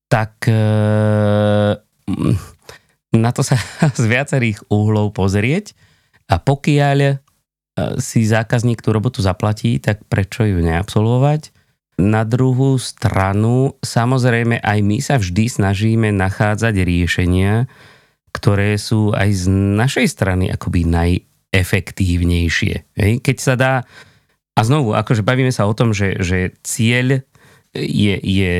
Tak 0.07 0.31
e, 0.47 0.61
na 3.15 3.31
to 3.35 3.41
sa 3.43 3.59
z 3.99 4.05
viacerých 4.07 4.67
uhlov 4.71 5.15
pozrieť 5.15 5.75
a 6.31 6.39
pokiaľ 6.39 6.97
e, 7.03 7.13
si 7.99 8.23
zákazník 8.23 8.79
tú 8.79 8.95
robotu 8.95 9.19
zaplatí, 9.23 9.79
tak 9.79 10.03
prečo 10.07 10.47
ju 10.47 10.59
neabsolvovať? 10.63 11.54
Na 11.95 12.27
druhú 12.27 12.75
stranu, 12.75 13.79
samozrejme, 13.79 14.59
aj 14.59 14.79
my 14.83 14.97
sa 14.99 15.15
vždy 15.15 15.47
snažíme 15.47 16.11
nachádzať 16.11 16.75
riešenia, 16.83 17.71
ktoré 18.35 18.75
sú 18.75 19.15
aj 19.15 19.29
z 19.31 19.43
našej 19.51 20.07
strany 20.11 20.51
akoby 20.51 20.83
naj, 20.83 21.11
efektívnejšie. 21.55 22.75
Hej? 22.99 23.11
Keď 23.23 23.37
sa 23.39 23.53
dá, 23.55 23.73
a 24.55 24.59
znovu, 24.63 24.91
akože 24.91 25.23
bavíme 25.23 25.55
sa 25.55 25.67
o 25.67 25.73
tom, 25.75 25.95
že, 25.95 26.19
že 26.19 26.51
cieľ 26.63 27.23
je, 27.75 28.15
je 28.19 28.55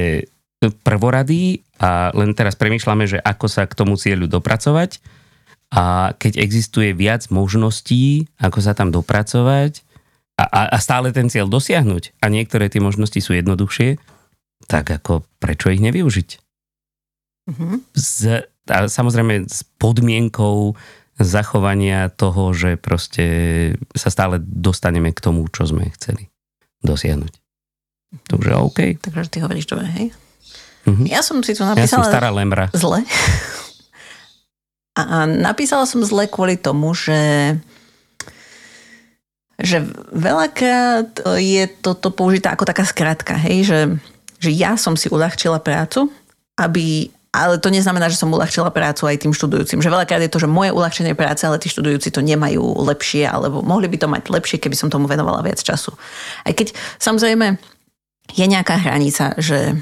prvoradý 0.84 1.64
a 1.80 2.12
len 2.16 2.32
teraz 2.36 2.56
premýšľame, 2.56 3.06
že 3.06 3.20
ako 3.20 3.48
sa 3.52 3.68
k 3.68 3.78
tomu 3.78 4.00
cieľu 4.00 4.32
dopracovať 4.32 5.04
a 5.72 6.16
keď 6.16 6.40
existuje 6.40 6.96
viac 6.96 7.28
možností, 7.28 8.32
ako 8.40 8.60
sa 8.64 8.72
tam 8.72 8.92
dopracovať 8.96 9.85
a, 10.36 10.76
a, 10.76 10.78
stále 10.84 11.16
ten 11.16 11.32
cieľ 11.32 11.48
dosiahnuť 11.48 12.20
a 12.20 12.26
niektoré 12.28 12.68
tie 12.68 12.84
možnosti 12.84 13.18
sú 13.24 13.32
jednoduchšie, 13.36 13.96
tak 14.68 14.92
ako 14.92 15.24
prečo 15.40 15.72
ich 15.72 15.80
nevyužiť? 15.80 16.30
Mm-hmm. 17.46 17.76
Z, 17.96 18.44
a 18.68 18.78
samozrejme 18.90 19.48
s 19.48 19.64
podmienkou 19.80 20.76
zachovania 21.16 22.12
toho, 22.12 22.52
že 22.52 22.76
proste 22.76 23.26
sa 23.96 24.12
stále 24.12 24.44
dostaneme 24.44 25.16
k 25.16 25.24
tomu, 25.24 25.48
čo 25.48 25.64
sme 25.64 25.88
chceli 25.96 26.28
dosiahnuť. 26.84 27.34
Takže 28.28 28.52
OK. 28.60 28.80
Takže 29.00 29.32
ty 29.32 29.38
hovoríš 29.40 29.72
dobre, 29.72 29.88
hej? 29.88 30.08
Mm-hmm. 30.86 31.08
Ja 31.08 31.24
som 31.24 31.40
si 31.42 31.56
to 31.56 31.64
napísala... 31.64 31.88
Ja 31.88 31.90
som 31.90 32.04
stará 32.04 32.30
lemra. 32.30 32.68
Zle. 32.76 33.08
A 34.96 35.28
napísala 35.28 35.84
som 35.84 36.00
zle 36.08 36.24
kvôli 36.32 36.56
tomu, 36.56 36.96
že 36.96 37.20
že 39.56 39.84
veľakrát 40.12 41.24
je 41.40 41.64
toto 41.80 42.12
použité 42.12 42.52
ako 42.52 42.68
taká 42.68 42.84
skratka, 42.84 43.40
hej, 43.40 43.68
že, 43.68 43.80
že 44.40 44.52
ja 44.52 44.76
som 44.76 45.00
si 45.00 45.08
uľahčila 45.08 45.64
prácu, 45.64 46.12
aby 46.60 47.12
ale 47.36 47.60
to 47.60 47.68
neznamená, 47.68 48.08
že 48.08 48.16
som 48.16 48.32
uľahčila 48.32 48.72
prácu 48.72 49.12
aj 49.12 49.28
tým 49.28 49.36
študujúcim. 49.36 49.84
Že 49.84 49.92
veľakrát 49.92 50.24
je 50.24 50.32
to, 50.32 50.40
že 50.40 50.48
moje 50.48 50.72
uľahčenie 50.72 51.20
práce, 51.20 51.44
ale 51.44 51.60
tí 51.60 51.68
študujúci 51.68 52.08
to 52.16 52.24
nemajú 52.24 52.64
lepšie, 52.64 53.28
alebo 53.28 53.60
mohli 53.60 53.92
by 53.92 53.98
to 54.00 54.08
mať 54.08 54.32
lepšie, 54.32 54.64
keby 54.64 54.80
som 54.80 54.88
tomu 54.88 55.04
venovala 55.12 55.44
viac 55.44 55.60
času. 55.60 55.92
Aj 56.48 56.56
keď 56.56 56.72
samozrejme 56.96 57.60
je 58.40 58.46
nejaká 58.48 58.80
hranica, 58.80 59.36
že 59.36 59.76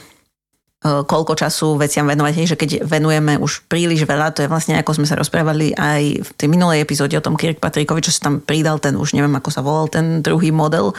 koľko 0.84 1.40
času 1.40 1.80
veciam 1.80 2.04
venovať, 2.04 2.34
hej, 2.44 2.48
že 2.54 2.60
keď 2.60 2.70
venujeme 2.84 3.40
už 3.40 3.64
príliš 3.72 4.04
veľa, 4.04 4.36
to 4.36 4.44
je 4.44 4.52
vlastne 4.52 4.76
ako 4.76 5.00
sme 5.00 5.08
sa 5.08 5.16
rozprávali 5.16 5.72
aj 5.72 6.28
v 6.28 6.30
tej 6.36 6.48
minulej 6.52 6.84
epizóde 6.84 7.16
o 7.16 7.24
tom 7.24 7.40
Kirkpatrickovi, 7.40 8.04
čo 8.04 8.12
sa 8.12 8.28
tam 8.28 8.44
pridal 8.44 8.84
ten, 8.84 9.00
už 9.00 9.16
neviem 9.16 9.32
ako 9.32 9.48
sa 9.48 9.64
volal 9.64 9.88
ten 9.88 10.20
druhý 10.20 10.52
model, 10.52 10.92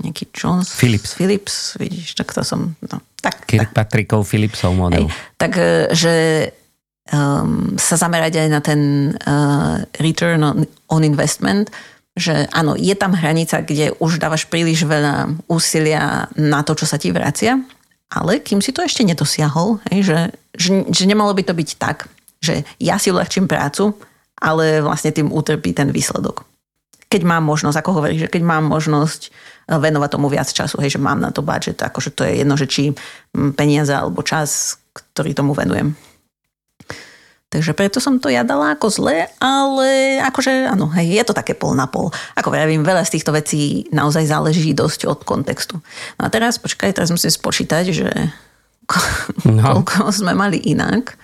nejaký 0.00 0.32
Jones? 0.32 0.72
Philips. 0.72 1.12
Philips, 1.12 1.76
vidíš, 1.76 2.16
tak 2.16 2.32
to 2.32 2.40
som, 2.40 2.72
no, 2.80 3.04
tak. 3.20 3.44
Kirkpatrickov 3.44 4.24
Philipsov 4.24 4.72
model. 4.72 5.08
Hej, 5.08 5.36
tak, 5.36 5.52
e, 5.60 5.92
um, 7.12 7.76
sa 7.76 7.96
zamerať 8.00 8.44
aj 8.44 8.48
na 8.48 8.60
ten 8.60 8.80
uh, 9.12 9.84
return 10.00 10.40
on, 10.44 10.64
on 10.88 11.02
investment, 11.04 11.72
že 12.18 12.48
áno, 12.50 12.74
je 12.74 12.92
tam 12.98 13.14
hranica, 13.14 13.62
kde 13.62 13.94
už 14.02 14.18
dávaš 14.18 14.48
príliš 14.50 14.82
veľa 14.84 15.38
úsilia 15.46 16.26
na 16.34 16.60
to, 16.66 16.74
čo 16.74 16.84
sa 16.88 16.98
ti 16.98 17.14
vracia, 17.14 17.60
ale 18.08 18.40
kým 18.40 18.64
si 18.64 18.72
to 18.72 18.80
ešte 18.80 19.04
nedosiahol, 19.04 19.84
hej, 19.92 20.00
že, 20.04 20.18
že, 20.56 20.70
že 20.88 21.04
nemalo 21.04 21.36
by 21.36 21.44
to 21.44 21.52
byť 21.52 21.70
tak, 21.76 22.08
že 22.40 22.64
ja 22.80 22.96
si 22.96 23.12
uľahčím 23.12 23.44
prácu, 23.44 23.92
ale 24.38 24.80
vlastne 24.80 25.12
tým 25.12 25.28
utrpí 25.28 25.76
ten 25.76 25.92
výsledok. 25.92 26.46
Keď 27.08 27.24
mám 27.24 27.44
možnosť, 27.44 27.76
ako 27.80 28.00
hovoríš, 28.00 28.28
že 28.28 28.32
keď 28.32 28.42
mám 28.44 28.64
možnosť 28.68 29.20
eh, 29.28 29.76
venovať 29.76 30.10
tomu 30.12 30.32
viac 30.32 30.48
času, 30.48 30.80
hej, 30.80 30.96
že 30.96 31.00
mám 31.02 31.20
na 31.20 31.28
to 31.34 31.44
budget, 31.44 31.80
akože 31.80 32.16
to 32.16 32.24
je 32.24 32.44
jedno, 32.44 32.54
že 32.56 32.66
či 32.68 32.82
mm, 32.92 33.52
peniaze 33.56 33.92
alebo 33.92 34.24
čas, 34.24 34.80
ktorý 34.96 35.36
tomu 35.36 35.52
venujem. 35.52 35.92
Takže 37.48 37.72
preto 37.72 37.96
som 37.96 38.20
to 38.20 38.28
ja 38.28 38.44
dala 38.44 38.76
ako 38.76 38.92
zle, 38.92 39.24
ale 39.40 40.20
akože 40.20 40.68
áno, 40.68 40.92
hej, 40.92 41.16
je 41.16 41.24
to 41.24 41.32
také 41.32 41.56
pol 41.56 41.72
na 41.72 41.88
pol. 41.88 42.12
Ako 42.36 42.52
vravím, 42.52 42.84
veľa 42.84 43.08
z 43.08 43.16
týchto 43.16 43.32
vecí 43.32 43.88
naozaj 43.88 44.28
záleží 44.28 44.76
dosť 44.76 45.08
od 45.08 45.24
kontextu. 45.24 45.80
No 46.20 46.22
a 46.24 46.28
teraz, 46.28 46.60
počkaj, 46.60 46.92
teraz 46.92 47.08
musím 47.08 47.32
spočítať, 47.32 47.84
že 47.88 48.08
no. 49.48 49.64
koľko 49.64 50.12
sme 50.12 50.36
mali 50.36 50.60
inak. 50.60 51.16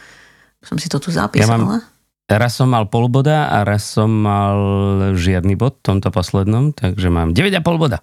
Som 0.65 0.81
si 0.81 0.89
to 0.89 0.97
tu 0.97 1.13
zapísala. 1.13 1.45
Ja 1.45 1.61
mám, 1.61 1.85
raz 2.25 2.57
som 2.57 2.73
mal 2.73 2.89
pol 2.89 3.13
boda 3.13 3.53
a 3.53 3.61
raz 3.69 3.85
som 3.85 4.09
mal 4.09 4.57
žiadny 5.13 5.61
bod 5.61 5.85
v 5.85 5.93
tomto 5.93 6.09
poslednom, 6.09 6.73
takže 6.73 7.13
mám 7.13 7.37
9,5 7.37 7.61
boda. 7.77 8.01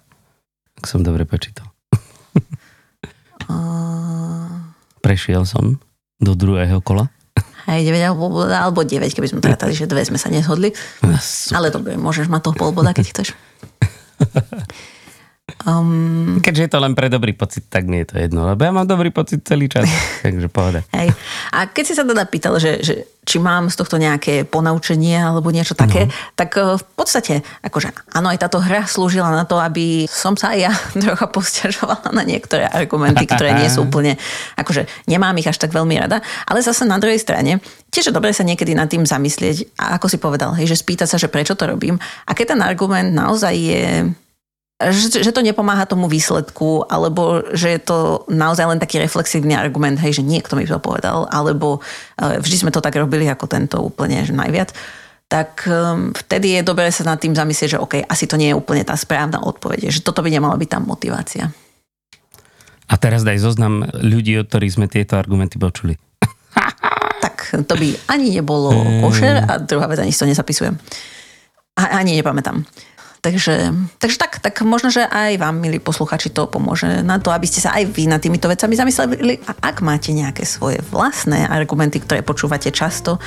Ak 0.78 0.86
som 0.86 1.02
dobre 1.02 1.26
počítal. 1.26 1.66
Prešiel 5.04 5.42
som 5.42 5.82
do 6.22 6.38
druhého 6.38 6.78
kola. 6.78 7.10
Hej, 7.70 7.94
9 7.94 8.18
alebo 8.50 8.80
9, 8.82 9.06
keby 9.14 9.28
sme 9.30 9.40
tratali, 9.42 9.72
že 9.76 9.86
dve 9.86 10.02
sme 10.02 10.18
sa 10.18 10.32
neshodli. 10.32 10.74
No, 11.06 11.14
Ale 11.54 11.70
dobre, 11.70 11.94
môžeš 11.94 12.26
mať 12.26 12.50
toho 12.50 12.54
pol 12.58 12.70
boda, 12.74 12.90
keď 12.90 13.06
chceš. 13.14 13.28
Um, 15.62 16.42
Keďže 16.42 16.62
je 16.66 16.70
to 16.70 16.78
len 16.82 16.92
pre 16.98 17.06
dobrý 17.06 17.32
pocit, 17.32 17.70
tak 17.70 17.86
mi 17.86 18.02
je 18.02 18.10
to 18.10 18.16
jedno, 18.18 18.46
lebo 18.50 18.62
ja 18.66 18.74
mám 18.74 18.86
dobrý 18.86 19.14
pocit 19.14 19.46
celý 19.46 19.70
čas, 19.70 19.86
takže 20.26 20.50
pohoda. 20.50 20.82
Hej. 20.90 21.14
A 21.54 21.70
keď 21.70 21.84
si 21.86 21.94
sa 21.94 22.02
teda 22.02 22.26
pýtal, 22.26 22.58
že, 22.58 22.82
že 22.82 22.94
či 23.22 23.38
mám 23.38 23.70
z 23.70 23.78
tohto 23.78 24.02
nejaké 24.02 24.42
ponaučenie 24.42 25.14
alebo 25.14 25.54
niečo 25.54 25.78
také, 25.78 26.10
no. 26.10 26.14
tak 26.34 26.58
eh, 26.58 26.74
v 26.74 26.84
podstate, 26.98 27.34
akože 27.62 27.94
áno, 28.18 28.34
aj 28.34 28.42
táto 28.42 28.58
hra 28.58 28.82
slúžila 28.90 29.30
na 29.30 29.46
to, 29.46 29.62
aby 29.62 30.10
som 30.10 30.34
sa 30.34 30.54
aj 30.54 30.58
ja 30.58 30.72
trocha 31.02 31.26
posťažovala 31.30 32.10
na 32.10 32.22
niektoré 32.26 32.66
argumenty, 32.66 33.30
ktoré 33.30 33.54
nie 33.54 33.70
sú 33.70 33.84
úplne, 33.86 34.18
akože 34.58 34.90
nemám 35.06 35.38
ich 35.38 35.46
až 35.46 35.62
tak 35.62 35.70
veľmi 35.70 35.94
rada, 36.02 36.18
ale 36.50 36.66
zase 36.66 36.82
na 36.82 36.98
druhej 36.98 37.22
strane, 37.22 37.62
tiež 37.94 38.10
je 38.10 38.14
dobre 38.14 38.34
sa 38.34 38.42
niekedy 38.42 38.74
nad 38.74 38.90
tým 38.90 39.06
zamyslieť 39.06 39.78
a 39.78 40.02
ako 40.02 40.06
si 40.10 40.18
povedal, 40.18 40.58
hej, 40.58 40.66
že 40.66 40.82
spýtať 40.82 41.06
sa, 41.06 41.16
že 41.22 41.30
prečo 41.30 41.54
to 41.54 41.70
robím 41.70 42.02
a 42.26 42.34
keď 42.34 42.58
ten 42.58 42.60
argument 42.66 43.14
naozaj 43.14 43.54
je 43.54 44.10
že, 44.90 45.22
že 45.22 45.30
to 45.30 45.44
nepomáha 45.44 45.86
tomu 45.86 46.10
výsledku, 46.10 46.88
alebo 46.90 47.46
že 47.54 47.78
je 47.78 47.80
to 47.84 47.98
naozaj 48.32 48.66
len 48.66 48.82
taký 48.82 48.98
reflexívny 48.98 49.54
argument, 49.54 50.00
hej, 50.02 50.18
že 50.18 50.26
niekto 50.26 50.58
mi 50.58 50.66
to 50.66 50.82
povedal, 50.82 51.30
alebo 51.30 51.78
e, 52.18 52.40
vždy 52.42 52.66
sme 52.66 52.74
to 52.74 52.82
tak 52.82 52.98
robili 52.98 53.30
ako 53.30 53.46
tento 53.46 53.78
úplne 53.78 54.26
že 54.26 54.34
najviac, 54.34 54.74
tak 55.32 55.64
um, 55.64 56.12
vtedy 56.12 56.60
je 56.60 56.68
dobré 56.68 56.92
sa 56.92 57.08
nad 57.08 57.16
tým 57.16 57.32
zamyslieť, 57.32 57.76
že 57.76 57.80
OK, 57.80 58.04
asi 58.04 58.28
to 58.28 58.36
nie 58.36 58.52
je 58.52 58.58
úplne 58.58 58.84
tá 58.84 58.92
správna 59.00 59.40
odpoveď, 59.40 59.88
že 59.88 60.04
toto 60.04 60.20
by 60.20 60.28
nemala 60.28 60.60
byť 60.60 60.68
tá 60.68 60.76
motivácia. 60.76 61.48
A 62.92 62.94
teraz 63.00 63.24
daj 63.24 63.40
zoznam 63.40 63.88
ľudí, 63.96 64.36
od 64.36 64.52
ktorých 64.52 64.76
sme 64.76 64.86
tieto 64.92 65.16
argumenty 65.16 65.56
počuli. 65.56 65.96
tak 67.24 67.48
to 67.64 67.74
by 67.80 67.96
ani 68.12 68.36
nebolo 68.36 68.76
košer 69.00 69.48
a 69.48 69.56
druhá 69.56 69.88
vec, 69.88 70.04
ani 70.04 70.12
si 70.12 70.20
to 70.20 70.28
nezapisujem. 70.28 70.76
A, 71.80 72.04
ani 72.04 72.20
nepamätám. 72.20 72.60
Takže, 73.22 73.70
takže 74.02 74.18
tak, 74.18 74.42
tak 74.42 74.66
možno, 74.66 74.90
že 74.90 75.06
aj 75.06 75.38
vám, 75.38 75.62
milí 75.62 75.78
posluchači, 75.78 76.34
to 76.34 76.50
pomôže 76.50 77.06
na 77.06 77.22
to, 77.22 77.30
aby 77.30 77.46
ste 77.46 77.62
sa 77.62 77.70
aj 77.70 77.94
vy 77.94 78.10
nad 78.10 78.18
týmito 78.18 78.50
vecami 78.50 78.74
zamysleli. 78.74 79.38
A 79.46 79.70
ak 79.70 79.78
máte 79.78 80.10
nejaké 80.10 80.42
svoje 80.42 80.82
vlastné 80.90 81.46
argumenty, 81.46 82.02
ktoré 82.02 82.26
počúvate 82.26 82.74
často 82.74 83.22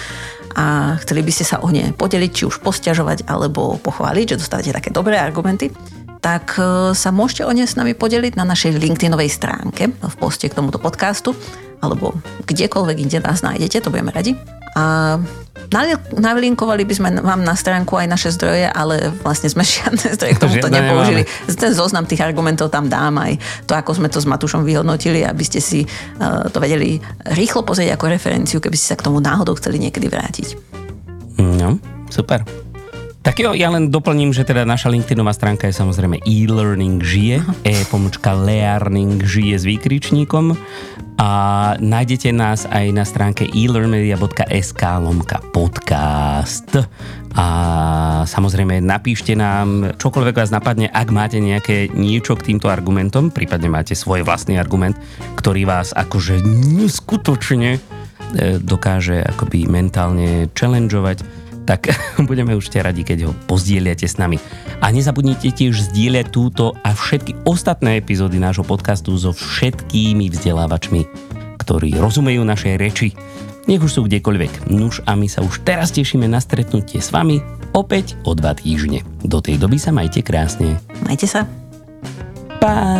a 0.51 0.99
chceli 0.99 1.23
by 1.23 1.31
ste 1.31 1.47
sa 1.47 1.63
o 1.63 1.71
ne 1.71 1.95
podeliť, 1.95 2.31
či 2.35 2.43
už 2.43 2.59
posťažovať 2.59 3.23
alebo 3.23 3.79
pochváliť, 3.79 4.35
že 4.35 4.39
dostávate 4.43 4.75
také 4.75 4.91
dobré 4.91 5.15
argumenty, 5.15 5.71
tak 6.25 6.57
e, 6.57 6.97
sa 6.97 7.13
môžete 7.13 7.45
o 7.45 7.53
ne 7.53 7.69
s 7.69 7.77
nami 7.77 7.93
podeliť 7.93 8.33
na 8.33 8.49
našej 8.49 8.81
LinkedInovej 8.81 9.29
stránke 9.29 9.93
v 9.93 10.15
poste 10.17 10.49
k 10.49 10.57
tomuto 10.57 10.81
podcastu 10.81 11.37
alebo 11.85 12.17
kdekoľvek 12.49 12.97
inde 12.97 13.21
nás 13.21 13.45
nájdete, 13.45 13.85
to 13.85 13.93
budeme 13.93 14.09
radi. 14.09 14.33
A 14.73 15.15
nalinkovali 16.17 16.83
by 16.83 16.93
sme 16.97 17.09
vám 17.21 17.45
na 17.45 17.53
stránku 17.53 17.93
aj 17.95 18.09
naše 18.09 18.33
zdroje, 18.33 18.65
ale 18.65 19.13
vlastne 19.21 19.53
sme 19.53 19.61
žiadne 19.77 20.17
zdroje 20.17 20.33
k 20.33 20.41
tomuto 20.41 20.67
nepoužili. 20.67 21.21
Nemáme. 21.29 21.61
Ten 21.61 21.71
zoznam 21.77 22.09
tých 22.09 22.25
argumentov 22.25 22.73
tam 22.73 22.89
dám 22.89 23.21
aj 23.21 23.37
to, 23.69 23.77
ako 23.77 23.93
sme 23.93 24.09
to 24.09 24.17
s 24.17 24.25
Matušom 24.25 24.65
vyhodnotili, 24.65 25.21
aby 25.21 25.43
ste 25.45 25.61
si 25.61 25.85
uh, 25.85 26.49
to 26.49 26.57
vedeli 26.57 26.97
rýchlo 27.37 27.61
pozrieť 27.61 27.95
ako 27.95 28.05
referenciu, 28.09 28.57
keby 28.57 28.73
ste 28.73 28.95
sa 28.95 28.97
k 28.97 29.05
tomu 29.05 29.21
náhodou 29.21 29.53
chceli 29.61 29.77
niekedy 29.77 30.09
vrátiť. 30.09 30.57
No, 31.37 31.77
super. 32.09 32.41
Tak 33.25 33.41
jo, 33.41 33.57
ja 33.57 33.73
len 33.73 33.89
doplním, 33.89 34.29
že 34.37 34.45
teda 34.45 34.69
naša 34.69 34.93
LinkedInová 34.93 35.33
stránka 35.33 35.65
je 35.65 35.73
samozrejme 35.73 36.21
e-learning 36.29 37.01
žije, 37.01 37.41
e-pomočka 37.65 38.37
learning 38.37 39.17
žije 39.17 39.57
s 39.57 39.65
výkričníkom. 39.65 40.53
A 41.17 41.29
nájdete 41.81 42.29
nás 42.29 42.69
aj 42.69 42.85
na 42.93 43.01
stránke 43.01 43.49
elearnmedia.sk 43.49 44.77
lomka 45.01 45.41
podcast. 45.49 46.85
A 47.33 47.47
samozrejme 48.29 48.77
napíšte 48.85 49.33
nám 49.33 49.97
čokoľvek 49.97 50.45
vás 50.45 50.53
napadne, 50.53 50.85
ak 50.93 51.09
máte 51.09 51.41
nejaké 51.41 51.89
niečo 51.97 52.37
k 52.37 52.53
týmto 52.53 52.69
argumentom, 52.69 53.33
prípadne 53.33 53.73
máte 53.73 53.97
svoj 53.97 54.21
vlastný 54.21 54.61
argument, 54.61 55.01
ktorý 55.33 55.65
vás 55.65 55.97
akože 55.97 56.45
neskutočne 56.45 57.81
e, 57.81 58.61
dokáže 58.61 59.17
akoby 59.33 59.65
mentálne 59.65 60.45
challengeovať 60.53 61.44
tak 61.65 61.91
budeme 62.29 62.53
určite 62.53 62.85
radi, 62.85 63.01
keď 63.01 63.27
ho 63.27 63.31
pozdieliate 63.49 64.05
s 64.05 64.15
nami. 64.21 64.37
A 64.79 64.93
nezabudnite 64.93 65.49
tiež 65.51 65.91
zdieľať 65.91 66.25
túto 66.29 66.77
a 66.85 66.93
všetky 66.93 67.43
ostatné 67.43 67.99
epizódy 67.99 68.37
nášho 68.37 68.63
podcastu 68.63 69.17
so 69.17 69.33
všetkými 69.33 70.29
vzdelávačmi, 70.29 71.01
ktorí 71.59 71.97
rozumejú 71.97 72.45
našej 72.45 72.73
reči. 72.77 73.09
Nech 73.65 73.81
už 73.81 73.91
sú 73.97 74.01
kdekoľvek. 74.05 74.69
Nuž 74.69 75.01
a 75.09 75.17
my 75.17 75.25
sa 75.25 75.41
už 75.41 75.65
teraz 75.65 75.89
tešíme 75.89 76.29
na 76.29 76.37
stretnutie 76.37 77.01
s 77.01 77.09
vami 77.09 77.41
opäť 77.73 78.13
o 78.23 78.37
dva 78.37 78.53
týždne. 78.53 79.01
Do 79.25 79.41
tej 79.41 79.57
doby 79.57 79.81
sa 79.81 79.89
majte 79.89 80.21
krásne. 80.21 80.77
Majte 81.01 81.25
sa. 81.25 81.49
Pa. 82.61 82.95